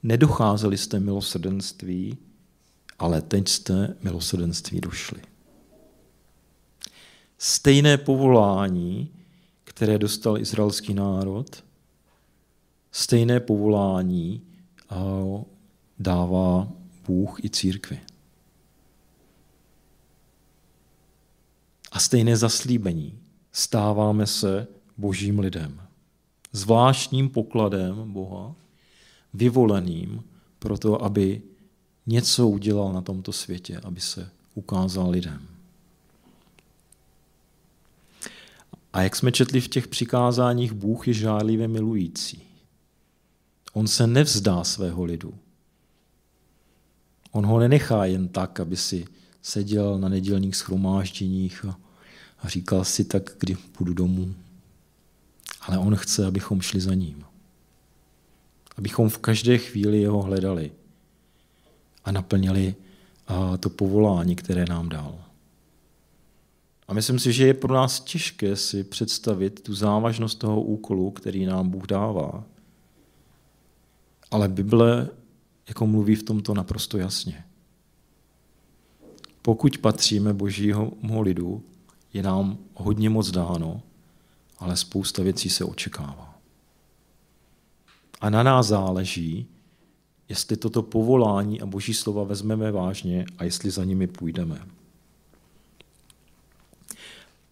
Nedocházeli 0.03 0.77
jste 0.77 0.99
milosrdenství, 0.99 2.17
ale 2.99 3.21
teď 3.21 3.47
jste 3.47 3.95
milosrdenství 4.03 4.81
došli. 4.81 5.21
Stejné 7.45 7.97
povolání, 7.97 9.11
které 9.63 9.97
dostal 9.97 10.37
izraelský 10.37 10.93
národ, 10.93 11.63
stejné 12.91 13.39
povolání 13.39 14.41
dává 15.99 16.71
Bůh 17.07 17.43
i 17.45 17.49
církvi. 17.49 17.99
A 21.91 21.99
stejné 21.99 22.37
zaslíbení 22.37 23.19
stáváme 23.51 24.27
se 24.27 24.67
božím 24.97 25.39
lidem. 25.39 25.81
Zvláštním 26.51 27.29
pokladem 27.29 28.13
Boha, 28.13 28.55
vyvoleným 29.33 30.23
pro 30.59 30.77
to, 30.77 31.03
aby 31.03 31.41
něco 32.05 32.47
udělal 32.47 32.93
na 32.93 33.01
tomto 33.01 33.31
světě, 33.31 33.79
aby 33.83 34.01
se 34.01 34.29
ukázal 34.55 35.09
lidem. 35.09 35.52
A 38.93 39.01
jak 39.01 39.15
jsme 39.15 39.31
četli 39.31 39.61
v 39.61 39.67
těch 39.67 39.87
přikázáních, 39.87 40.73
Bůh 40.73 41.07
je 41.07 41.13
žádlivě 41.13 41.67
milující. 41.67 42.41
On 43.73 43.87
se 43.87 44.07
nevzdá 44.07 44.63
svého 44.63 45.03
lidu. 45.03 45.33
On 47.31 47.45
ho 47.45 47.59
nenechá 47.59 48.05
jen 48.05 48.27
tak, 48.27 48.59
aby 48.59 48.77
si 48.77 49.05
seděl 49.41 49.99
na 49.99 50.09
nedělních 50.09 50.55
schromážděních 50.55 51.65
a 51.65 51.77
a 52.43 52.49
říkal 52.49 52.85
si 52.85 53.03
tak, 53.03 53.35
kdy 53.39 53.55
půjdu 53.55 53.93
domů. 53.93 54.35
Ale 55.61 55.77
on 55.77 55.95
chce, 55.95 56.25
abychom 56.25 56.61
šli 56.61 56.81
za 56.81 56.93
ním. 56.93 57.25
Abychom 58.77 59.09
v 59.09 59.17
každé 59.17 59.57
chvíli 59.57 60.01
jeho 60.01 60.21
hledali 60.21 60.71
a 62.05 62.11
naplnili 62.11 62.75
to 63.59 63.69
povolání, 63.69 64.35
které 64.35 64.65
nám 64.65 64.89
dal. 64.89 65.22
Myslím 66.93 67.19
si, 67.19 67.33
že 67.33 67.47
je 67.47 67.53
pro 67.53 67.73
nás 67.73 67.99
těžké 67.99 68.55
si 68.55 68.83
představit 68.83 69.63
tu 69.63 69.73
závažnost 69.75 70.39
toho 70.39 70.61
úkolu, 70.61 71.11
který 71.11 71.45
nám 71.45 71.69
Bůh 71.69 71.87
dává. 71.87 72.43
Ale 74.31 74.47
Bible 74.47 75.09
jako 75.67 75.87
mluví 75.87 76.15
v 76.15 76.23
tomto 76.23 76.53
naprosto 76.53 76.97
jasně. 76.97 77.43
Pokud 79.41 79.77
patříme 79.77 80.33
božího 80.33 80.91
lidu, 81.19 81.63
je 82.13 82.23
nám 82.23 82.57
hodně 82.73 83.09
moc 83.09 83.31
dáno, 83.31 83.81
ale 84.59 84.77
spousta 84.77 85.23
věcí 85.23 85.49
se 85.49 85.65
očekává. 85.65 86.39
A 88.21 88.29
na 88.29 88.43
nás 88.43 88.67
záleží, 88.67 89.47
jestli 90.29 90.57
toto 90.57 90.83
povolání 90.83 91.61
a 91.61 91.65
boží 91.65 91.93
slova 91.93 92.23
vezmeme 92.23 92.71
vážně 92.71 93.25
a 93.37 93.43
jestli 93.43 93.71
za 93.71 93.83
nimi 93.83 94.07
půjdeme. 94.07 94.82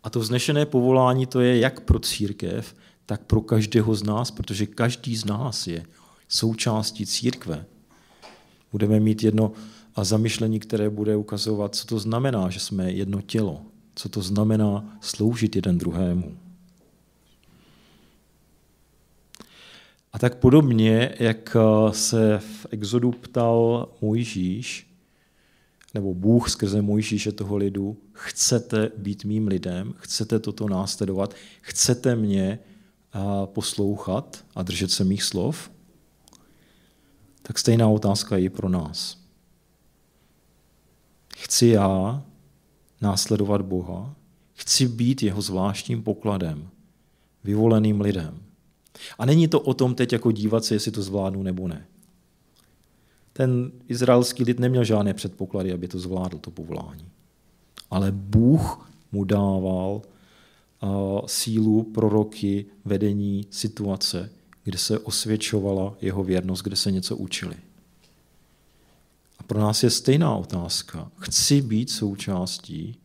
A 0.04 0.10
to 0.10 0.20
vznešené 0.20 0.66
povolání 0.66 1.26
to 1.26 1.41
je 1.41 1.60
jak 1.60 1.80
pro 1.80 1.99
církev, 1.99 2.76
tak 3.06 3.22
pro 3.22 3.41
každého 3.41 3.95
z 3.95 4.04
nás, 4.04 4.32
protože 4.32 4.66
každý 4.66 5.16
z 5.16 5.26
nás 5.26 5.68
je 5.68 5.86
součástí 6.28 7.06
církve. 7.06 7.66
Budeme 8.72 8.99
mít 8.99 9.24
jedno 9.24 9.52
a 9.95 10.04
zamyšlení, 10.04 10.60
které 10.60 10.89
bude 10.89 11.16
ukazovat, 11.16 11.76
co 11.76 11.88
to 11.88 11.99
znamená, 11.99 12.49
že 12.49 12.60
jsme 12.60 12.91
jedno 12.91 13.22
tělo, 13.22 13.62
co 13.95 14.10
to 14.10 14.22
znamená 14.22 14.97
sloužit 15.02 15.56
jeden 15.56 15.78
druhému. 15.78 16.38
A 20.14 20.20
tak 20.20 20.36
podobně, 20.36 21.16
jak 21.20 21.58
se 21.91 22.39
v 22.39 22.68
Exodu 22.72 23.12
ptal 23.12 23.89
Mojžíš, 24.02 24.90
nebo 25.93 26.13
Bůh 26.13 26.49
skrze 26.49 26.81
Mojžíše 26.81 27.31
toho 27.31 27.57
lidu, 27.57 27.97
chcete 28.11 28.91
být 28.97 29.25
mým 29.25 29.47
lidem, 29.47 29.93
chcete 29.97 30.39
toto 30.39 30.69
následovat, 30.69 31.33
chcete 31.61 32.15
mě 32.15 32.59
poslouchat 33.45 34.45
a 34.55 34.63
držet 34.63 34.91
se 34.91 35.03
mých 35.03 35.23
slov, 35.23 35.71
tak 37.41 37.59
stejná 37.59 37.87
otázka 37.87 38.37
je 38.37 38.43
i 38.43 38.49
pro 38.49 38.69
nás. 38.69 39.17
Chci 41.37 41.67
já 41.67 42.23
následovat 43.01 43.61
Boha, 43.61 44.15
chci 44.53 44.87
být 44.87 45.23
jeho 45.23 45.41
zvláštním 45.41 46.03
pokladem, 46.03 46.69
vyvoleným 47.43 48.01
lidem. 48.01 48.39
A 49.19 49.25
není 49.25 49.47
to 49.47 49.59
o 49.59 49.73
tom 49.73 49.95
teď 49.95 50.13
jako 50.13 50.31
dívat 50.31 50.65
se, 50.65 50.75
jestli 50.75 50.91
to 50.91 51.03
zvládnu 51.03 51.43
nebo 51.43 51.67
ne. 51.67 51.87
Ten 53.41 53.71
izraelský 53.87 54.43
lid 54.43 54.59
neměl 54.59 54.83
žádné 54.83 55.13
předpoklady, 55.13 55.73
aby 55.73 55.87
to 55.87 55.99
zvládl, 55.99 56.37
to 56.37 56.51
povolání. 56.51 57.05
Ale 57.89 58.11
Bůh 58.11 58.91
mu 59.11 59.23
dával 59.23 60.01
sílu, 61.25 61.83
proroky, 61.83 62.65
vedení, 62.85 63.47
situace, 63.49 64.29
kde 64.63 64.77
se 64.77 64.99
osvědčovala 64.99 65.97
jeho 66.01 66.23
věrnost, 66.23 66.61
kde 66.61 66.75
se 66.75 66.91
něco 66.91 67.17
učili. 67.17 67.55
A 69.39 69.43
pro 69.43 69.59
nás 69.59 69.83
je 69.83 69.89
stejná 69.89 70.35
otázka. 70.35 71.11
Chci 71.17 71.61
být 71.61 71.89
součástí 71.89 72.95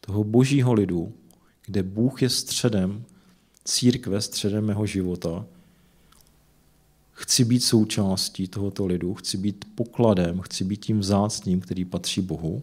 toho 0.00 0.24
božího 0.24 0.72
lidu, 0.72 1.12
kde 1.66 1.82
Bůh 1.82 2.22
je 2.22 2.30
středem, 2.30 3.04
církve 3.64 4.20
středem 4.20 4.64
mého 4.64 4.86
života. 4.86 5.46
Chci 7.14 7.44
být 7.44 7.60
součástí 7.60 8.48
tohoto 8.48 8.86
lidu, 8.86 9.14
chci 9.14 9.36
být 9.36 9.64
pokladem, 9.74 10.40
chci 10.40 10.64
být 10.64 10.84
tím 10.84 10.98
vzácným, 10.98 11.60
který 11.60 11.84
patří 11.84 12.20
Bohu. 12.20 12.62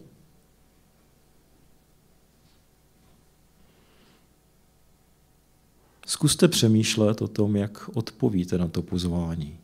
Zkuste 6.06 6.48
přemýšlet 6.48 7.22
o 7.22 7.28
tom, 7.28 7.56
jak 7.56 7.88
odpovíte 7.96 8.58
na 8.58 8.68
to 8.68 8.82
pozvání. 8.82 9.58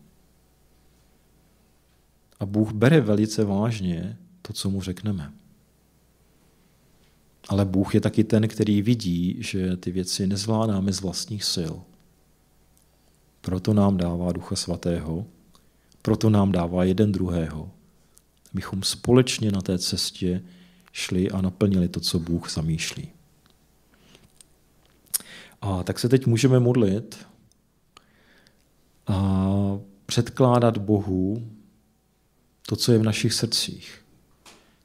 A 2.40 2.46
Bůh 2.46 2.72
bere 2.72 3.00
velice 3.00 3.44
vážně 3.44 4.18
to, 4.42 4.52
co 4.52 4.70
mu 4.70 4.82
řekneme. 4.82 5.32
Ale 7.48 7.64
Bůh 7.64 7.94
je 7.94 8.00
taky 8.00 8.24
ten, 8.24 8.48
který 8.48 8.82
vidí, 8.82 9.36
že 9.38 9.76
ty 9.76 9.90
věci 9.90 10.26
nezvládáme 10.26 10.92
z 10.92 11.00
vlastních 11.00 11.44
sil. 11.54 11.74
Proto 13.48 13.74
nám 13.74 13.96
dává 13.96 14.32
Ducha 14.32 14.56
Svatého, 14.56 15.26
proto 16.02 16.30
nám 16.30 16.52
dává 16.52 16.84
jeden 16.84 17.12
druhého, 17.12 17.70
abychom 18.52 18.82
společně 18.82 19.52
na 19.52 19.60
té 19.60 19.78
cestě 19.78 20.42
šli 20.92 21.30
a 21.30 21.40
naplnili 21.40 21.88
to, 21.88 22.00
co 22.00 22.18
Bůh 22.18 22.50
zamýšlí. 22.50 23.08
A 25.60 25.82
tak 25.82 25.98
se 25.98 26.08
teď 26.08 26.26
můžeme 26.26 26.60
modlit 26.60 27.26
a 29.06 29.44
předkládat 30.06 30.78
Bohu 30.78 31.48
to, 32.66 32.76
co 32.76 32.92
je 32.92 32.98
v 32.98 33.02
našich 33.02 33.32
srdcích. 33.32 34.04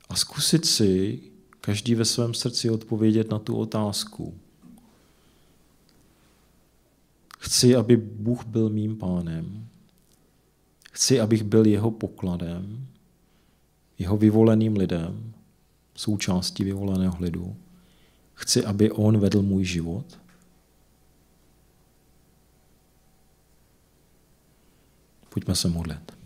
A 0.09 0.15
zkusit 0.15 0.65
si 0.65 1.19
každý 1.61 1.95
ve 1.95 2.05
svém 2.05 2.33
srdci 2.33 2.69
odpovědět 2.69 3.31
na 3.31 3.39
tu 3.39 3.55
otázku. 3.55 4.37
Chci, 7.43 7.75
aby 7.75 7.97
Bůh 7.97 8.45
byl 8.45 8.69
mým 8.69 8.97
pánem. 8.97 9.67
Chci, 10.91 11.19
abych 11.19 11.43
byl 11.43 11.65
jeho 11.65 11.91
pokladem, 11.91 12.87
jeho 13.99 14.17
vyvoleným 14.17 14.75
lidem, 14.75 15.33
součástí 15.95 16.63
vyvoleného 16.63 17.17
lidu. 17.19 17.55
Chci, 18.33 18.65
aby 18.65 18.91
on 18.91 19.17
vedl 19.17 19.41
můj 19.41 19.65
život. 19.65 20.19
Pojďme 25.29 25.55
se 25.55 25.67
modlit. 25.67 26.22